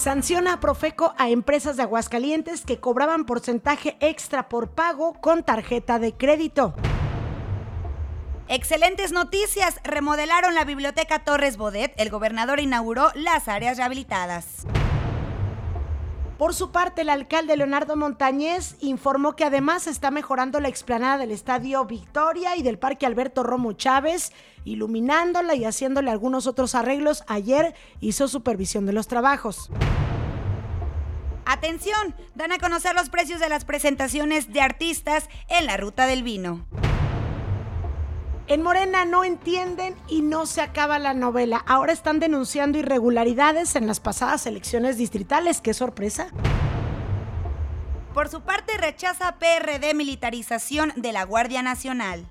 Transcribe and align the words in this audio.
Sanciona 0.00 0.54
a 0.54 0.60
Profeco 0.60 1.12
a 1.18 1.28
empresas 1.28 1.76
de 1.76 1.82
Aguascalientes 1.82 2.62
que 2.64 2.80
cobraban 2.80 3.26
porcentaje 3.26 3.98
extra 4.00 4.48
por 4.48 4.70
pago 4.70 5.12
con 5.20 5.42
tarjeta 5.42 5.98
de 5.98 6.14
crédito. 6.14 6.72
Excelentes 8.48 9.12
noticias. 9.12 9.78
Remodelaron 9.84 10.54
la 10.54 10.64
biblioteca 10.64 11.18
Torres 11.18 11.58
Bodet. 11.58 11.92
El 11.98 12.08
gobernador 12.08 12.60
inauguró 12.60 13.10
las 13.14 13.46
áreas 13.46 13.76
rehabilitadas. 13.76 14.66
Por 16.40 16.54
su 16.54 16.70
parte, 16.70 17.02
el 17.02 17.10
alcalde 17.10 17.54
Leonardo 17.54 17.96
Montañez 17.96 18.76
informó 18.80 19.36
que 19.36 19.44
además 19.44 19.86
está 19.86 20.10
mejorando 20.10 20.58
la 20.58 20.68
explanada 20.68 21.18
del 21.18 21.32
Estadio 21.32 21.84
Victoria 21.84 22.56
y 22.56 22.62
del 22.62 22.78
Parque 22.78 23.04
Alberto 23.04 23.42
Romo 23.42 23.74
Chávez, 23.74 24.32
iluminándola 24.64 25.54
y 25.54 25.66
haciéndole 25.66 26.10
algunos 26.10 26.46
otros 26.46 26.74
arreglos. 26.74 27.24
Ayer 27.26 27.74
hizo 28.00 28.26
supervisión 28.26 28.86
de 28.86 28.94
los 28.94 29.06
trabajos. 29.06 29.70
Atención, 31.44 32.14
dan 32.34 32.52
a 32.52 32.58
conocer 32.58 32.94
los 32.94 33.10
precios 33.10 33.38
de 33.38 33.50
las 33.50 33.66
presentaciones 33.66 34.50
de 34.50 34.62
artistas 34.62 35.28
en 35.50 35.66
la 35.66 35.76
Ruta 35.76 36.06
del 36.06 36.22
Vino. 36.22 36.64
En 38.50 38.62
Morena 38.62 39.04
no 39.04 39.22
entienden 39.22 39.94
y 40.08 40.22
no 40.22 40.44
se 40.44 40.60
acaba 40.60 40.98
la 40.98 41.14
novela. 41.14 41.62
Ahora 41.68 41.92
están 41.92 42.18
denunciando 42.18 42.78
irregularidades 42.78 43.76
en 43.76 43.86
las 43.86 44.00
pasadas 44.00 44.44
elecciones 44.44 44.98
distritales. 44.98 45.60
¡Qué 45.60 45.72
sorpresa! 45.72 46.30
Por 48.12 48.28
su 48.28 48.40
parte, 48.40 48.76
rechaza 48.76 49.38
PRD 49.38 49.94
militarización 49.94 50.92
de 50.96 51.12
la 51.12 51.22
Guardia 51.22 51.62
Nacional. 51.62 52.26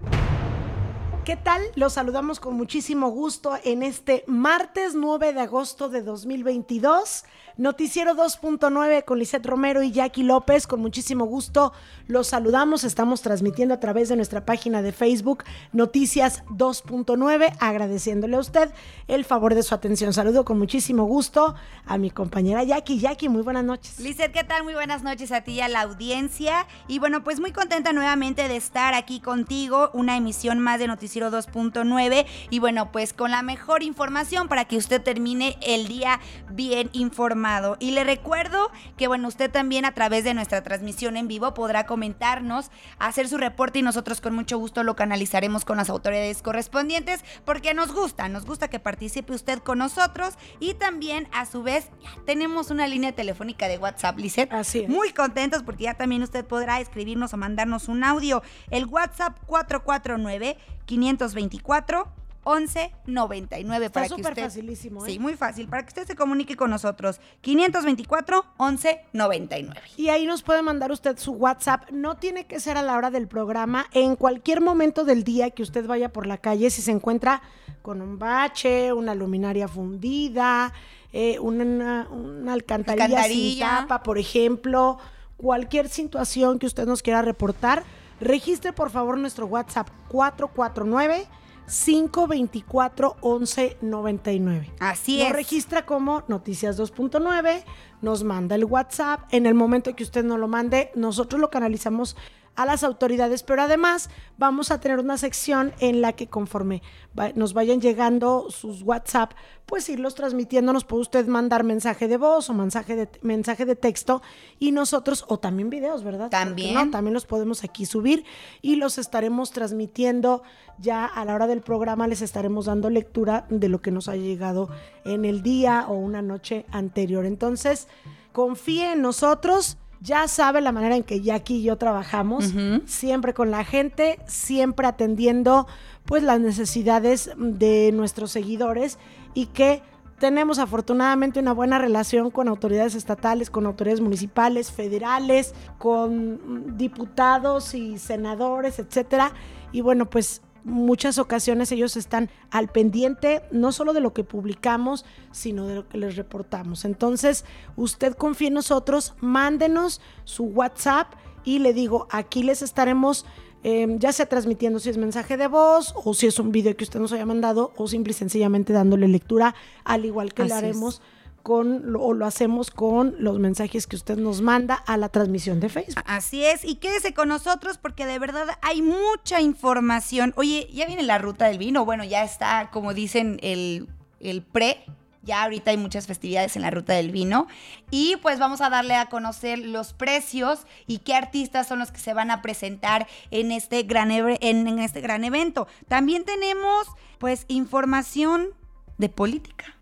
¿Qué 1.24 1.38
tal? 1.38 1.62
Los 1.76 1.94
saludamos 1.94 2.42
con 2.42 2.56
muchísimo 2.56 3.12
gusto 3.12 3.58
en 3.64 3.82
este 3.82 4.26
martes 4.28 4.96
9 4.96 5.32
de 5.32 5.40
agosto 5.40 5.88
de 5.88 6.02
2022. 6.02 7.24
Noticiero 7.60 8.16
2.9 8.16 9.04
con 9.04 9.20
Lisette 9.20 9.46
Romero 9.46 9.84
y 9.84 9.92
Jackie 9.92 10.24
López. 10.24 10.66
Con 10.66 10.80
muchísimo 10.80 11.26
gusto 11.26 11.74
los 12.08 12.28
saludamos. 12.28 12.86
Estamos 12.86 13.22
transmitiendo 13.22 13.74
a 13.74 13.82
través 13.82 14.08
de 14.08 14.16
nuestra 14.16 14.46
página 14.46 14.82
de 14.82 14.94
Facebook 14.94 15.44
Noticias 15.74 16.46
2.9, 16.46 17.58
agradeciéndole 17.60 18.38
a 18.38 18.40
usted 18.40 18.72
el 19.10 19.26
favor 19.26 19.56
de 19.56 19.64
su 19.64 19.76
atención. 19.76 20.14
Saludo 20.14 20.46
con 20.46 20.58
muchísimo 20.58 21.04
gusto 21.04 21.54
a 21.86 21.98
mi 21.98 22.12
compañera 22.12 22.64
Jackie. 22.64 22.98
Jackie, 22.98 23.28
muy 23.28 23.42
buenas 23.42 23.66
noches. 23.66 24.00
Lisette, 24.00 24.32
¿qué 24.32 24.46
tal? 24.46 24.64
Muy 24.64 24.74
buenas 24.74 25.04
noches 25.04 25.34
a 25.34 25.42
ti 25.42 25.56
y 25.56 25.60
a 25.60 25.68
la 25.68 25.82
audiencia. 25.82 26.66
Y 26.88 27.00
bueno, 27.00 27.26
pues 27.26 27.42
muy 27.42 27.52
contenta 27.52 27.92
nuevamente 27.92 28.48
de 28.48 28.56
estar 28.56 28.94
aquí 28.94 29.20
contigo. 29.20 29.90
Una 29.92 30.16
emisión 30.16 30.60
más 30.60 30.80
de 30.80 30.88
Noticiero 30.88 31.30
2.9. 31.30 32.26
Y 32.52 32.60
bueno, 32.60 32.94
pues 32.94 33.12
con 33.12 33.32
la 33.32 33.42
mejor 33.42 33.84
información 33.84 34.48
para 34.48 34.64
que 34.64 34.78
usted 34.78 35.02
termine 35.02 35.58
el 35.62 35.90
día 35.90 36.22
bien 36.54 36.90
informado 36.94 37.49
y 37.80 37.92
le 37.92 38.04
recuerdo 38.04 38.72
que, 38.98 39.08
bueno, 39.08 39.28
usted 39.28 39.50
también 39.50 39.86
a 39.86 39.94
través 39.94 40.24
de 40.24 40.34
nuestra 40.34 40.62
transmisión 40.62 41.18
en 41.18 41.28
vivo 41.28 41.54
podrá 41.54 41.86
comentarnos, 41.86 42.70
hacer 43.00 43.28
su 43.28 43.38
reporte 43.38 43.80
y 43.80 43.82
nosotros 43.82 44.22
con 44.22 44.36
mucho 44.36 44.58
gusto 44.58 44.84
lo 44.84 44.96
canalizaremos 44.96 45.66
con 45.66 45.78
las 45.78 45.90
autoridades 45.90 46.42
correspondientes 46.42 47.24
porque 47.46 47.74
nos 47.74 47.92
gusta, 47.92 48.30
nos 48.30 48.46
gusta 48.46 48.68
que 48.68 48.80
participe 48.80 49.34
usted 49.34 49.60
con 49.60 49.80
nosotros 49.80 50.36
y 50.60 50.76
también 50.76 51.28
a 51.32 51.46
su 51.46 51.64
vez 51.64 51.90
ya 52.04 52.12
tenemos 52.26 52.72
una 52.72 52.88
línea 52.88 53.14
telefónica 53.14 53.68
de 53.68 53.78
WhatsApp, 53.78 54.18
Lizeth. 54.18 54.52
Así 54.54 54.80
es. 54.80 54.90
Muy 54.90 55.12
contentos 55.12 55.64
porque 55.64 55.86
ya 55.86 55.96
también 55.96 56.24
usted 56.24 56.46
podrá 56.46 56.80
escribirnos 56.80 57.34
o 57.34 57.38
mandarnos 57.38 57.88
un 57.88 58.04
audio. 58.04 58.44
El 58.70 58.86
WhatsApp 58.86 59.38
449 59.46 60.58
524 60.86 62.19
1199 62.46 63.86
Está 63.86 63.94
para 63.94 64.06
que 64.08 64.16
súper 64.16 64.32
usted 64.32 64.44
facilísimo, 64.44 65.06
¿eh? 65.06 65.12
Sí, 65.12 65.20
muy 65.20 65.36
fácil 65.36 65.68
para 65.68 65.84
que 65.84 65.90
usted 65.90 66.08
se 66.08 66.16
comunique 66.16 66.56
con 66.56 66.70
nosotros. 66.70 67.20
524 67.42 68.46
1199. 68.60 69.82
Y 69.98 70.10
ahí 70.10 70.26
nos 70.26 70.44
puede 70.44 70.62
mandar 70.62 70.92
usted 70.92 71.18
su 71.18 71.34
WhatsApp. 71.34 71.90
No 71.92 72.18
tiene 72.18 72.46
que 72.46 72.60
ser 72.60 72.78
a 72.78 72.82
la 72.82 72.98
hora 72.98 73.12
del 73.12 73.28
programa. 73.28 73.88
En 73.94 74.16
cualquier 74.16 74.62
momento 74.62 75.06
del 75.06 75.24
día 75.24 75.50
que 75.52 75.64
usted 75.64 75.86
vaya 75.86 76.10
por 76.10 76.26
la 76.28 76.38
calle, 76.38 76.70
si 76.70 76.82
se 76.82 76.92
encuentra 76.92 77.42
con 77.82 78.02
un 78.02 78.20
bache, 78.20 78.94
una 78.94 79.16
luminaria 79.16 79.68
fundida, 79.68 80.74
eh, 81.12 81.40
una, 81.40 82.08
una 82.10 82.54
alcantarilla, 82.54 83.06
sin 83.08 83.16
Alcantarilla. 83.16 83.70
tapa, 83.82 84.04
por 84.04 84.18
ejemplo, 84.18 84.98
cualquier 85.38 85.90
situación 85.90 86.60
que 86.60 86.68
usted 86.68 86.86
nos 86.86 87.02
quiera 87.02 87.22
reportar, 87.22 87.84
registre 88.20 88.74
por 88.74 88.90
favor 88.90 89.18
nuestro 89.18 89.46
WhatsApp 89.46 89.90
449 90.10 91.28
524 91.70 93.18
1199. 93.22 94.74
Así 94.80 95.20
Lo 95.20 95.26
es. 95.26 95.34
registra 95.34 95.86
como 95.86 96.24
Noticias 96.28 96.80
2.9, 96.80 97.64
nos 98.02 98.24
manda 98.24 98.56
el 98.56 98.66
WhatsApp. 98.66 99.22
En 99.32 99.46
el 99.46 99.54
momento 99.54 99.96
que 99.96 100.04
usted 100.04 100.24
nos 100.24 100.40
lo 100.40 100.48
mande, 100.48 100.92
nosotros 100.96 101.40
lo 101.40 101.50
canalizamos 101.50 102.18
a 102.62 102.66
las 102.66 102.84
autoridades, 102.84 103.44
pero 103.44 103.62
además 103.62 104.10
vamos 104.38 104.70
a 104.70 104.80
tener 104.82 105.00
una 105.00 105.18
sección 105.18 105.72
en 105.80 106.02
la 106.02 106.14
que 106.14 106.28
conforme 106.28 106.82
va- 107.18 107.32
nos 107.34 107.54
vayan 107.54 107.80
llegando 107.80 108.48
sus 108.50 108.82
WhatsApp, 108.84 109.32
pues 109.66 109.88
irlos 109.88 110.14
transmitiendo, 110.16 110.74
nos 110.74 110.84
puede 110.84 111.02
usted 111.04 111.28
mandar 111.28 111.64
mensaje 111.64 112.08
de 112.08 112.18
voz 112.18 112.50
o 112.50 112.54
mensaje 112.54 112.96
de, 112.96 113.10
mensaje 113.22 113.66
de 113.66 113.76
texto 113.76 114.22
y 114.60 114.72
nosotros, 114.72 115.24
o 115.30 115.40
también 115.40 115.70
videos, 115.70 116.04
¿verdad? 116.04 116.30
¿Por 116.30 116.40
qué 116.40 116.46
También. 116.46 116.74
no? 116.74 116.90
También 116.92 117.14
los 117.14 117.26
podemos 117.26 117.64
aquí 117.64 117.86
subir 117.86 118.26
y 118.62 118.76
los 118.76 118.98
estaremos 118.98 119.52
transmitiendo 119.52 120.44
ya 120.80 121.06
a 121.06 121.24
la 121.26 121.36
hora 121.36 121.48
del 121.48 121.62
programa, 121.62 122.08
les 122.08 122.22
estaremos 122.22 122.66
dando 122.66 122.90
lectura 122.90 123.46
de 123.50 123.70
lo 123.70 123.82
que 123.82 123.92
nos 123.92 124.08
ha 124.10 124.16
llegado 124.16 124.70
en 125.06 125.24
el 125.24 125.44
día 125.44 125.86
o 125.88 125.94
una 125.94 126.22
noche 126.22 126.66
anterior. 126.72 127.26
Entonces, 127.26 127.88
confíe 128.34 128.94
en 128.94 129.02
nosotros. 129.02 129.78
Ya 130.02 130.28
sabe 130.28 130.62
la 130.62 130.72
manera 130.72 130.96
en 130.96 131.04
que 131.04 131.22
Jackie 131.22 131.58
y 131.58 131.64
yo 131.64 131.78
trabajamos, 131.78 132.54
siempre 132.86 133.34
con 133.34 133.52
la 133.52 133.66
gente, 133.66 134.20
siempre 134.28 134.88
atendiendo 134.88 135.68
pues 136.06 136.24
las 136.24 136.40
necesidades 136.40 137.32
de 137.38 137.92
nuestros 137.94 138.32
seguidores 138.32 138.98
y 139.34 139.48
que 139.48 139.82
tenemos 140.20 140.60
afortunadamente 140.60 141.40
una 141.40 141.54
buena 141.54 141.80
relación 141.80 142.30
con 142.30 142.48
autoridades 142.48 142.94
estatales, 142.96 143.50
con 143.50 143.66
autoridades 143.66 144.02
municipales, 144.02 144.72
federales, 144.72 145.54
con 145.78 146.78
diputados 146.78 147.74
y 147.74 147.98
senadores, 147.98 148.80
etcétera. 148.80 149.32
Y 149.72 149.82
bueno, 149.82 150.10
pues 150.10 150.42
muchas 150.64 151.18
ocasiones 151.18 151.72
ellos 151.72 151.98
están 151.98 152.30
al 152.52 152.70
pendiente 152.70 153.42
no 153.52 153.72
solo 153.72 153.94
de 153.94 154.02
lo 154.02 154.14
que 154.14 154.24
publicamos, 154.24 155.06
sino 155.32 155.68
de 155.68 155.76
lo 155.76 155.88
que 155.88 155.98
les 155.98 156.16
reportamos. 156.16 156.86
Entonces, 156.86 157.46
usted 157.76 158.14
confía 158.14 158.50
en 158.50 158.56
nosotros, 158.56 159.14
mándenos 159.20 160.02
su 160.24 160.44
WhatsApp 160.46 161.14
y 161.44 161.60
le 161.60 161.74
digo, 161.74 162.08
aquí 162.12 162.44
les 162.44 162.62
estaremos 162.62 163.26
eh, 163.64 163.88
ya 164.00 164.14
sea 164.14 164.26
transmitiendo 164.26 164.80
si 164.80 164.90
es 164.90 164.98
mensaje 164.98 165.36
de 165.36 165.48
voz 165.48 165.94
o 166.06 166.14
si 166.14 166.28
es 166.28 166.40
un 166.40 166.52
video 166.52 166.78
que 166.78 166.86
usted 166.86 167.00
nos 167.00 167.12
haya 167.12 167.26
mandado 167.26 167.74
o 167.76 167.88
simple 167.88 168.12
y 168.12 168.14
sencillamente 168.14 168.72
dándole 168.72 169.08
lectura, 169.08 169.54
al 169.84 170.06
igual 170.06 170.34
que 170.34 170.44
Así 170.44 170.52
es. 170.52 170.58
haremos 170.58 171.02
con 171.42 171.96
o 171.96 172.14
lo 172.14 172.26
hacemos 172.26 172.72
con 172.72 173.16
los 173.20 173.40
mensajes 173.40 173.88
que 173.88 173.96
usted 173.96 174.18
nos 174.18 174.42
manda 174.42 174.76
a 174.76 174.98
la 174.98 175.10
transmisión 175.10 175.60
de 175.60 175.70
Facebook. 175.70 176.04
Así 176.06 176.44
es, 176.46 176.64
y 176.64 176.76
quédese 176.76 177.14
con 177.14 177.30
nosotros 177.30 177.78
porque 177.78 178.06
de 178.06 178.20
verdad 178.20 178.48
hay 178.62 178.82
mucha 178.82 179.42
información. 179.42 180.34
Oye, 180.36 180.70
ya 180.74 180.86
viene 180.86 181.04
la 181.04 181.18
ruta 181.18 181.48
del 181.48 181.58
vino, 181.58 181.86
bueno, 181.86 182.04
ya 182.04 182.24
está, 182.24 182.70
como 182.72 182.94
dicen, 182.94 183.40
el, 183.42 183.88
el 184.20 184.42
pre. 184.42 184.84
Ya 185.22 185.44
ahorita 185.44 185.72
hay 185.72 185.78
muchas 185.78 186.08
festividades 186.08 186.56
en 186.56 186.62
la 186.62 186.72
ruta 186.72 186.94
del 186.94 187.12
vino. 187.12 187.48
Y 187.92 188.16
pues 188.22 188.40
vamos 188.40 188.62
a 188.62 188.70
darle 188.70 188.96
a 188.96 189.08
conocer 189.08 189.60
los 189.60 189.94
precios 189.94 190.66
y 190.88 191.00
qué 191.00 191.14
artistas 191.14 191.68
son 191.68 191.80
los 191.80 191.92
que 191.92 192.00
se 192.00 192.14
van 192.14 192.32
a 192.32 192.42
presentar 192.42 193.06
en 193.30 193.52
este 193.52 193.84
gran, 193.84 194.12
en, 194.12 194.38
en 194.40 194.80
este 194.80 195.02
gran 195.02 195.26
evento. 195.26 195.68
También 195.88 196.24
tenemos 196.24 196.88
pues 197.20 197.46
información 197.50 198.48
de 198.98 199.10
política. 199.10 199.79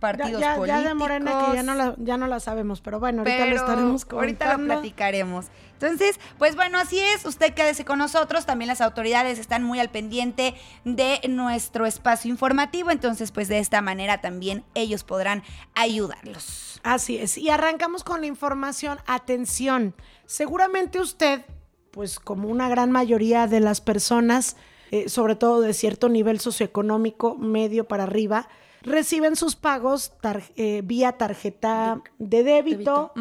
Partidos 0.00 0.40
ya, 0.40 0.56
políticos. 0.56 0.82
ya 0.82 0.88
de 0.88 0.94
Morena 0.94 1.46
que 1.46 1.56
ya 1.56 1.62
no, 1.62 1.74
la, 1.74 1.94
ya 1.98 2.16
no 2.16 2.26
la 2.26 2.40
sabemos, 2.40 2.80
pero 2.80 2.98
bueno, 2.98 3.20
ahorita 3.20 3.46
lo 3.46 3.56
estaremos 3.56 4.06
ahorita 4.10 4.56
lo 4.56 4.64
platicaremos. 4.64 5.46
Entonces, 5.74 6.18
pues 6.38 6.56
bueno, 6.56 6.78
así 6.78 6.98
es. 6.98 7.24
Usted 7.24 7.54
quédese 7.54 7.84
con 7.84 7.98
nosotros. 7.98 8.44
También 8.44 8.68
las 8.68 8.80
autoridades 8.80 9.38
están 9.38 9.62
muy 9.62 9.78
al 9.78 9.90
pendiente 9.90 10.54
de 10.84 11.20
nuestro 11.28 11.86
espacio 11.86 12.30
informativo. 12.30 12.90
Entonces, 12.90 13.30
pues 13.30 13.48
de 13.48 13.58
esta 13.58 13.80
manera 13.80 14.20
también 14.20 14.64
ellos 14.74 15.04
podrán 15.04 15.42
ayudarlos. 15.74 16.80
Así 16.82 17.18
es. 17.18 17.38
Y 17.38 17.50
arrancamos 17.50 18.04
con 18.04 18.20
la 18.20 18.26
información. 18.26 18.98
Atención. 19.06 19.94
Seguramente 20.26 21.00
usted, 21.00 21.46
pues 21.90 22.20
como 22.20 22.48
una 22.48 22.68
gran 22.68 22.90
mayoría 22.90 23.46
de 23.46 23.60
las 23.60 23.80
personas, 23.80 24.56
eh, 24.90 25.08
sobre 25.08 25.34
todo 25.34 25.60
de 25.60 25.72
cierto 25.72 26.08
nivel 26.08 26.40
socioeconómico, 26.40 27.36
medio 27.36 27.88
para 27.88 28.04
arriba, 28.04 28.48
reciben 28.82 29.36
sus 29.36 29.56
pagos 29.56 30.12
tar- 30.20 30.42
eh, 30.56 30.82
vía 30.84 31.12
tarjeta 31.12 32.00
de 32.18 32.42
débito, 32.42 33.12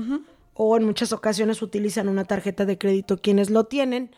o 0.53 0.77
en 0.77 0.83
muchas 0.85 1.11
ocasiones 1.13 1.61
utilizan 1.61 2.07
una 2.09 2.25
tarjeta 2.25 2.65
de 2.65 2.77
crédito 2.77 3.17
quienes 3.21 3.49
lo 3.49 3.63
tienen 3.65 4.11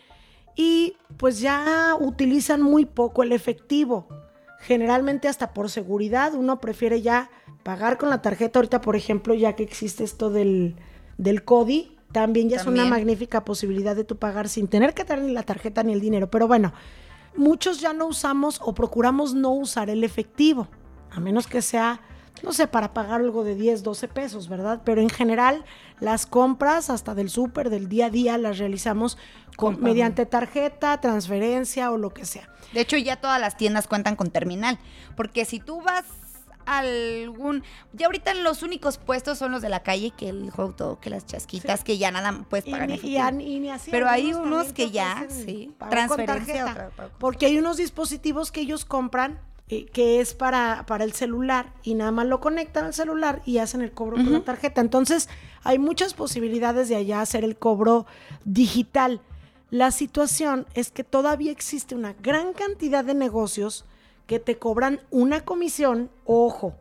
y 0.55 0.95
pues 1.17 1.39
ya 1.39 1.95
utilizan 1.99 2.61
muy 2.61 2.85
poco 2.85 3.23
el 3.23 3.31
efectivo. 3.31 4.07
Generalmente 4.59 5.27
hasta 5.27 5.53
por 5.53 5.69
seguridad 5.69 6.33
uno 6.35 6.59
prefiere 6.59 7.01
ya 7.01 7.29
pagar 7.63 7.97
con 7.97 8.09
la 8.09 8.21
tarjeta, 8.21 8.59
ahorita 8.59 8.81
por 8.81 8.95
ejemplo, 8.95 9.33
ya 9.33 9.53
que 9.55 9.63
existe 9.63 10.03
esto 10.03 10.29
del, 10.29 10.75
del 11.17 11.43
CODI, 11.43 11.97
también 12.11 12.49
ya 12.49 12.57
es 12.57 12.65
una 12.67 12.83
magnífica 12.89 13.45
posibilidad 13.45 13.95
de 13.95 14.03
tú 14.03 14.17
pagar 14.17 14.49
sin 14.49 14.67
tener 14.67 14.93
que 14.93 15.05
tener 15.05 15.23
ni 15.25 15.31
la 15.31 15.43
tarjeta 15.43 15.81
ni 15.83 15.93
el 15.93 16.01
dinero. 16.01 16.29
Pero 16.29 16.47
bueno, 16.47 16.73
muchos 17.35 17.79
ya 17.79 17.93
no 17.93 18.05
usamos 18.07 18.59
o 18.63 18.73
procuramos 18.73 19.33
no 19.33 19.51
usar 19.51 19.89
el 19.89 20.03
efectivo, 20.03 20.67
a 21.11 21.19
menos 21.19 21.47
que 21.47 21.61
sea, 21.61 22.01
no 22.43 22.53
sé, 22.53 22.67
para 22.67 22.93
pagar 22.93 23.21
algo 23.21 23.43
de 23.43 23.55
10, 23.55 23.83
12 23.83 24.07
pesos, 24.07 24.49
¿verdad? 24.49 24.81
Pero 24.83 25.01
en 25.01 25.09
general 25.09 25.63
las 25.99 26.25
compras 26.25 26.89
hasta 26.89 27.13
del 27.13 27.29
súper, 27.29 27.69
del 27.69 27.87
día 27.87 28.07
a 28.07 28.09
día, 28.09 28.37
las 28.37 28.57
realizamos 28.57 29.17
con, 29.57 29.81
mediante 29.81 30.25
tarjeta, 30.25 30.99
transferencia 30.99 31.91
o 31.91 31.97
lo 31.97 32.11
que 32.11 32.25
sea. 32.25 32.49
De 32.73 32.81
hecho, 32.81 32.97
ya 32.97 33.17
todas 33.17 33.39
las 33.39 33.57
tiendas 33.57 33.87
cuentan 33.87 34.15
con 34.15 34.31
terminal, 34.31 34.79
porque 35.15 35.45
si 35.45 35.59
tú 35.59 35.81
vas 35.81 36.05
algún. 36.65 37.63
Ya 37.93 38.05
ahorita 38.07 38.33
los 38.33 38.63
únicos 38.63 38.97
puestos 38.97 39.37
son 39.37 39.51
los 39.51 39.61
de 39.61 39.69
la 39.69 39.83
calle, 39.83 40.11
que 40.11 40.29
el 40.29 40.49
hot 40.51 40.77
dog, 40.77 40.99
que 40.99 41.09
las 41.09 41.25
chasquitas, 41.25 41.83
que 41.83 41.97
ya 41.97 42.11
nada 42.11 42.45
puedes 42.49 42.65
pagar 42.65 42.89
y, 42.89 43.17
y, 43.17 43.69
así 43.69 43.91
Pero 43.91 44.09
hay 44.09 44.33
unos 44.33 44.73
que 44.73 44.91
ya, 44.91 45.25
sí, 45.29 45.73
transferencia. 45.89 46.91
porque 47.19 47.45
hay 47.45 47.57
unos 47.57 47.77
dispositivos 47.77 48.51
que 48.51 48.61
ellos 48.61 48.85
compran 48.85 49.39
eh, 49.71 49.85
que 49.85 50.19
es 50.19 50.33
para, 50.33 50.85
para 50.85 51.05
el 51.05 51.13
celular 51.13 51.71
y 51.81 51.93
nada 51.93 52.11
más 52.11 52.25
lo 52.25 52.41
conectan 52.41 52.83
al 52.83 52.93
celular 52.93 53.41
y 53.45 53.59
hacen 53.59 53.79
el 53.79 53.93
cobro 53.93 54.17
con 54.17 54.33
la 54.33 54.41
tarjeta. 54.41 54.81
Entonces, 54.81 55.29
hay 55.63 55.79
muchas 55.79 56.13
posibilidades 56.13 56.89
de 56.89 56.97
allá 56.97 57.21
hacer 57.21 57.45
el 57.45 57.55
cobro 57.55 58.05
digital. 58.43 59.21
La 59.69 59.91
situación 59.91 60.67
es 60.73 60.91
que 60.91 61.05
todavía 61.05 61.53
existe 61.53 61.95
una 61.95 62.11
gran 62.11 62.51
cantidad 62.51 63.05
de 63.05 63.13
negocios 63.13 63.85
que 64.27 64.41
te 64.41 64.57
cobran 64.57 64.99
una 65.09 65.45
comisión, 65.45 66.09
ojo, 66.25 66.75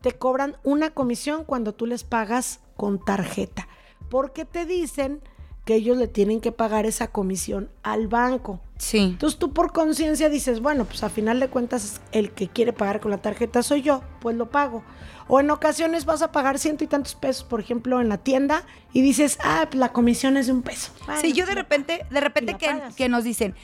te 0.00 0.10
cobran 0.10 0.56
una 0.64 0.90
comisión 0.90 1.44
cuando 1.44 1.72
tú 1.72 1.86
les 1.86 2.02
pagas 2.02 2.58
con 2.76 2.98
tarjeta, 3.04 3.68
porque 4.10 4.44
te 4.44 4.66
dicen 4.66 5.22
que 5.64 5.76
ellos 5.76 5.96
le 5.96 6.08
tienen 6.08 6.40
que 6.40 6.50
pagar 6.50 6.86
esa 6.86 7.12
comisión 7.12 7.70
al 7.84 8.08
banco. 8.08 8.60
Sí. 8.82 8.98
Entonces 8.98 9.38
tú 9.38 9.52
por 9.52 9.72
conciencia 9.72 10.28
dices, 10.28 10.58
bueno, 10.58 10.86
pues 10.86 11.04
a 11.04 11.08
final 11.08 11.38
de 11.38 11.48
cuentas 11.48 12.00
el 12.10 12.32
que 12.32 12.48
quiere 12.48 12.72
pagar 12.72 12.98
con 12.98 13.12
la 13.12 13.18
tarjeta 13.18 13.62
soy 13.62 13.80
yo, 13.80 14.02
pues 14.20 14.34
lo 14.34 14.50
pago. 14.50 14.82
O 15.28 15.38
en 15.38 15.52
ocasiones 15.52 16.04
vas 16.04 16.20
a 16.20 16.32
pagar 16.32 16.58
ciento 16.58 16.82
y 16.82 16.88
tantos 16.88 17.14
pesos, 17.14 17.44
por 17.44 17.60
ejemplo, 17.60 18.00
en 18.00 18.08
la 18.08 18.18
tienda 18.18 18.64
y 18.92 19.00
dices, 19.00 19.38
ah, 19.40 19.68
pues 19.70 19.78
la 19.78 19.92
comisión 19.92 20.36
es 20.36 20.46
de 20.46 20.52
un 20.52 20.62
peso. 20.62 20.90
sí, 21.20 21.32
yo 21.32 21.46
de 21.46 21.54
repente, 21.54 22.04
de 22.10 22.20
repente 22.20 22.56
que, 22.58 22.76
que, 22.96 23.08
nos 23.08 23.22
dicen, 23.22 23.54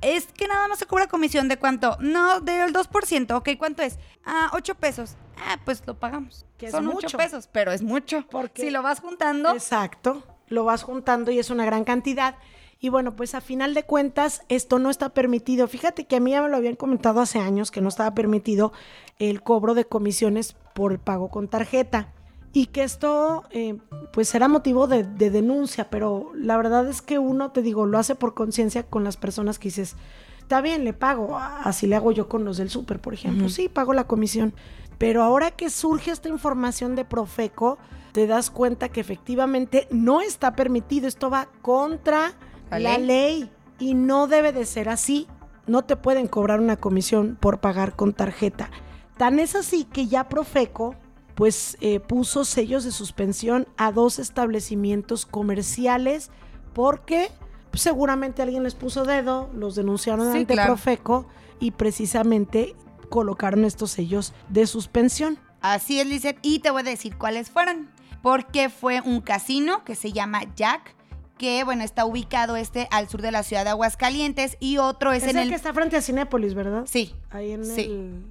es 0.00 0.24
que 0.32 0.48
nada 0.48 0.66
más 0.68 0.78
se 0.78 0.86
cobra 0.86 1.06
comisión 1.06 1.48
de 1.48 1.58
cuánto. 1.58 1.98
No, 2.00 2.40
del 2.40 2.72
2%. 2.72 3.36
Ok, 3.36 3.50
¿cuánto 3.58 3.82
es? 3.82 3.98
Ah, 4.24 4.52
8 4.54 4.74
pesos. 4.76 5.16
Ah, 5.36 5.58
pues 5.66 5.82
lo 5.86 5.98
pagamos. 5.98 6.46
Que 6.56 6.70
Son 6.70 6.86
mucho. 6.86 7.08
8 7.08 7.18
pesos, 7.18 7.46
pero 7.52 7.72
es 7.72 7.82
mucho. 7.82 8.24
Porque 8.30 8.62
si 8.62 8.70
lo 8.70 8.80
vas 8.80 9.00
juntando. 9.00 9.52
Exacto. 9.52 10.22
Lo 10.48 10.64
vas 10.64 10.82
juntando 10.82 11.30
y 11.30 11.38
es 11.38 11.50
una 11.50 11.66
gran 11.66 11.84
cantidad. 11.84 12.36
Y 12.84 12.88
bueno, 12.88 13.14
pues 13.14 13.36
a 13.36 13.40
final 13.40 13.74
de 13.74 13.84
cuentas, 13.84 14.42
esto 14.48 14.80
no 14.80 14.90
está 14.90 15.10
permitido. 15.10 15.68
Fíjate 15.68 16.04
que 16.04 16.16
a 16.16 16.20
mí 16.20 16.32
ya 16.32 16.42
me 16.42 16.48
lo 16.48 16.56
habían 16.56 16.74
comentado 16.74 17.20
hace 17.20 17.38
años 17.38 17.70
que 17.70 17.80
no 17.80 17.88
estaba 17.88 18.12
permitido 18.12 18.72
el 19.20 19.40
cobro 19.40 19.74
de 19.74 19.84
comisiones 19.84 20.56
por 20.74 20.90
el 20.90 20.98
pago 20.98 21.28
con 21.28 21.46
tarjeta 21.46 22.12
y 22.52 22.66
que 22.66 22.82
esto 22.82 23.44
eh, 23.52 23.78
pues 24.12 24.28
será 24.28 24.48
motivo 24.48 24.88
de, 24.88 25.04
denuncia, 25.04 25.90
pero 25.90 26.32
la 26.34 26.56
verdad 26.56 26.88
es 26.88 27.02
que 27.02 27.20
uno, 27.20 27.52
te 27.52 27.62
digo, 27.62 27.86
lo 27.86 27.98
hace 27.98 28.16
por 28.16 28.34
conciencia 28.34 28.82
con 28.82 29.04
las 29.04 29.16
personas 29.16 29.60
que 29.60 29.68
dices, 29.68 29.94
está 30.40 30.60
bien, 30.60 30.82
le 30.82 30.92
pago, 30.92 31.38
así 31.38 31.86
le 31.86 31.94
hago 31.94 32.10
yo 32.10 32.28
con 32.28 32.44
los 32.44 32.56
del 32.56 32.68
súper, 32.68 33.00
por 33.00 33.14
ejemplo, 33.14 33.48
sí, 33.48 33.68
pago 33.68 33.94
la 33.94 34.08
comisión, 34.08 34.54
pero 34.98 35.22
ahora 35.22 35.52
que 35.52 35.70
surge 35.70 36.10
esta 36.10 36.28
información 36.28 36.96
de 36.96 37.04
Profeco, 37.04 37.78
te 38.10 38.26
das 38.26 38.50
cuenta 38.50 38.88
que 38.88 39.00
efectivamente 39.00 39.86
no 39.92 40.20
está 40.20 40.56
permitido, 40.56 41.06
esto 41.06 41.30
va 41.30 41.46
contra 41.62 42.34
la 42.78 42.98
ley 42.98 43.50
y 43.78 43.94
no 43.94 44.26
debe 44.26 44.52
de 44.52 44.64
ser 44.66 44.88
así, 44.88 45.26
no 45.66 45.82
te 45.82 45.96
pueden 45.96 46.26
cobrar 46.26 46.60
una 46.60 46.76
comisión 46.76 47.36
por 47.40 47.60
pagar 47.60 47.96
con 47.96 48.12
tarjeta. 48.12 48.70
Tan 49.16 49.38
es 49.38 49.54
así 49.54 49.84
que 49.84 50.06
ya 50.06 50.28
Profeco 50.28 50.96
pues 51.34 51.78
eh, 51.80 52.00
puso 52.00 52.44
sellos 52.44 52.84
de 52.84 52.90
suspensión 52.90 53.66
a 53.76 53.90
dos 53.90 54.18
establecimientos 54.18 55.24
comerciales 55.24 56.30
porque 56.74 57.30
pues, 57.70 57.82
seguramente 57.82 58.42
alguien 58.42 58.62
les 58.62 58.74
puso 58.74 59.04
dedo, 59.04 59.50
los 59.54 59.74
denunciaron 59.74 60.28
ante 60.28 60.54
Profeco 60.54 61.26
y 61.58 61.70
precisamente 61.70 62.76
colocaron 63.08 63.64
estos 63.64 63.90
sellos 63.90 64.34
de 64.48 64.66
suspensión. 64.66 65.38
Así 65.60 66.00
es, 66.00 66.06
Lizeth, 66.06 66.38
y 66.42 66.58
te 66.58 66.70
voy 66.70 66.80
a 66.80 66.84
decir 66.84 67.16
cuáles 67.16 67.50
fueron. 67.50 67.88
Porque 68.20 68.68
fue 68.68 69.00
un 69.00 69.20
casino 69.20 69.84
que 69.84 69.94
se 69.94 70.12
llama 70.12 70.42
Jack, 70.54 70.94
que 71.42 71.64
bueno, 71.64 71.82
está 71.82 72.04
ubicado 72.04 72.54
este 72.54 72.86
al 72.92 73.08
sur 73.08 73.20
de 73.20 73.32
la 73.32 73.42
ciudad 73.42 73.64
de 73.64 73.70
Aguascalientes 73.70 74.56
y 74.60 74.78
otro 74.78 75.10
es, 75.10 75.24
en 75.24 75.36
el, 75.36 75.48
que 75.48 75.56
está 75.56 75.74
frente 75.74 75.96
a 75.96 76.00
Cinépolis, 76.00 76.54
¿verdad? 76.54 76.84
Sí. 76.86 77.16
Ahí 77.30 77.50
en 77.50 77.64
el 77.64 78.22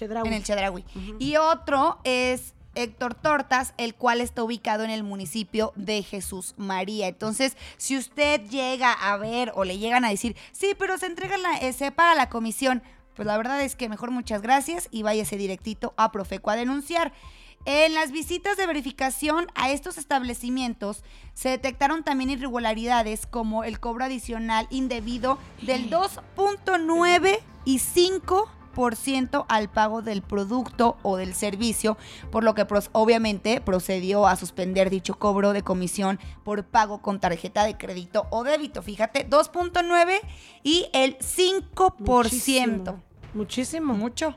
en 0.00 0.32
el 0.32 0.44
Chedraui. 0.44 0.84
Y 1.18 1.34
otro 1.34 1.98
es 2.04 2.54
Héctor 2.76 3.16
Tortas, 3.16 3.74
el 3.76 3.96
cual 3.96 4.20
está 4.20 4.44
ubicado 4.44 4.84
en 4.84 4.90
el 4.90 5.02
municipio 5.02 5.72
de 5.74 6.04
Jesús 6.04 6.54
María. 6.56 7.08
Entonces, 7.08 7.56
si 7.76 7.98
usted 7.98 8.40
llega 8.48 8.92
a 8.92 9.16
ver 9.16 9.50
o 9.56 9.64
le 9.64 9.78
llegan 9.78 10.04
a 10.04 10.10
decir, 10.10 10.36
sí, 10.52 10.76
pero 10.78 10.96
se 10.96 11.06
entrega 11.06 11.36
la, 11.36 11.56
eh, 11.58 11.72
se 11.72 11.90
paga 11.90 12.14
la 12.14 12.28
comisión, 12.28 12.84
pues 13.16 13.26
la 13.26 13.36
verdad 13.36 13.60
es 13.62 13.74
que 13.74 13.88
mejor 13.88 14.12
muchas 14.12 14.42
gracias 14.42 14.86
y 14.92 15.02
váyase 15.02 15.36
directito 15.36 15.92
a 15.96 16.12
Profeco 16.12 16.52
a 16.52 16.56
denunciar. 16.56 17.12
En 17.66 17.94
las 17.94 18.12
visitas 18.12 18.56
de 18.56 18.66
verificación 18.66 19.46
a 19.54 19.70
estos 19.70 19.96
establecimientos 19.96 21.02
se 21.32 21.48
detectaron 21.48 22.04
también 22.04 22.30
irregularidades 22.30 23.26
como 23.26 23.64
el 23.64 23.80
cobro 23.80 24.04
adicional 24.04 24.66
indebido 24.70 25.38
del 25.62 25.90
2.9 25.90 27.40
y 27.64 27.78
5 27.78 28.48
ciento 28.96 29.46
al 29.48 29.70
pago 29.70 30.02
del 30.02 30.22
producto 30.22 30.96
o 31.02 31.16
del 31.16 31.34
servicio, 31.34 31.96
por 32.30 32.44
lo 32.44 32.54
que 32.54 32.66
obviamente 32.92 33.60
procedió 33.60 34.26
a 34.26 34.36
suspender 34.36 34.90
dicho 34.90 35.18
cobro 35.18 35.52
de 35.52 35.62
comisión 35.62 36.18
por 36.42 36.64
pago 36.64 37.00
con 37.00 37.20
tarjeta 37.20 37.64
de 37.64 37.76
crédito 37.76 38.26
o 38.30 38.44
débito. 38.44 38.82
Fíjate, 38.82 39.28
2.9 39.28 40.20
y 40.62 40.86
el 40.92 41.16
5%. 41.18 42.96
Muchísimo. 43.34 43.94
Mucho. 43.94 44.36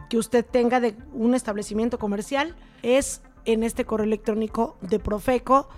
que 0.08 0.16
usted 0.16 0.44
tenga 0.44 0.80
de 0.80 0.96
un 1.12 1.34
establecimiento 1.34 1.98
comercial 1.98 2.56
es 2.82 3.20
en 3.44 3.62
este 3.62 3.84
correo 3.84 4.06
electrónico 4.06 4.76
de 4.80 4.98
Profeco. 4.98 5.68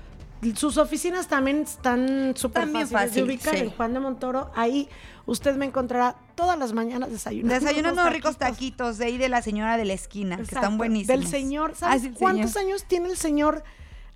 Sus 0.57 0.77
oficinas 0.77 1.29
también 1.29 1.63
están 1.63 2.35
súper 2.37 2.65
fáciles 2.65 2.91
fácil, 2.91 3.15
de 3.15 3.23
ubicar 3.23 3.55
en 3.55 3.71
Juan 3.71 3.95
de 3.95 4.01
Montoro. 4.01 4.51
Ahí 4.57 4.89
usted 5.25 5.57
me 5.57 5.67
encontrará 5.67 6.17
todas 6.35 6.59
las 6.59 6.73
mañanas 6.73 7.11
desayunando. 7.11 7.65
Desayunando 7.65 8.11
ricos 8.11 8.37
taquitos 8.39 8.99
de 8.99 9.05
ahí 9.05 9.19
de 9.19 9.29
la 9.29 9.41
señora 9.41 9.77
de 9.77 9.85
la 9.85 9.93
esquina, 9.93 10.37
que 10.37 10.43
están 10.43 10.79
buenísimos. 10.79 11.21
Del 11.21 11.29
señor, 11.29 11.75
¿sabes 11.77 12.03
ah, 12.07 12.15
cuántos 12.19 12.57
años 12.57 12.85
tiene 12.85 13.09
el 13.09 13.17
señor 13.17 13.63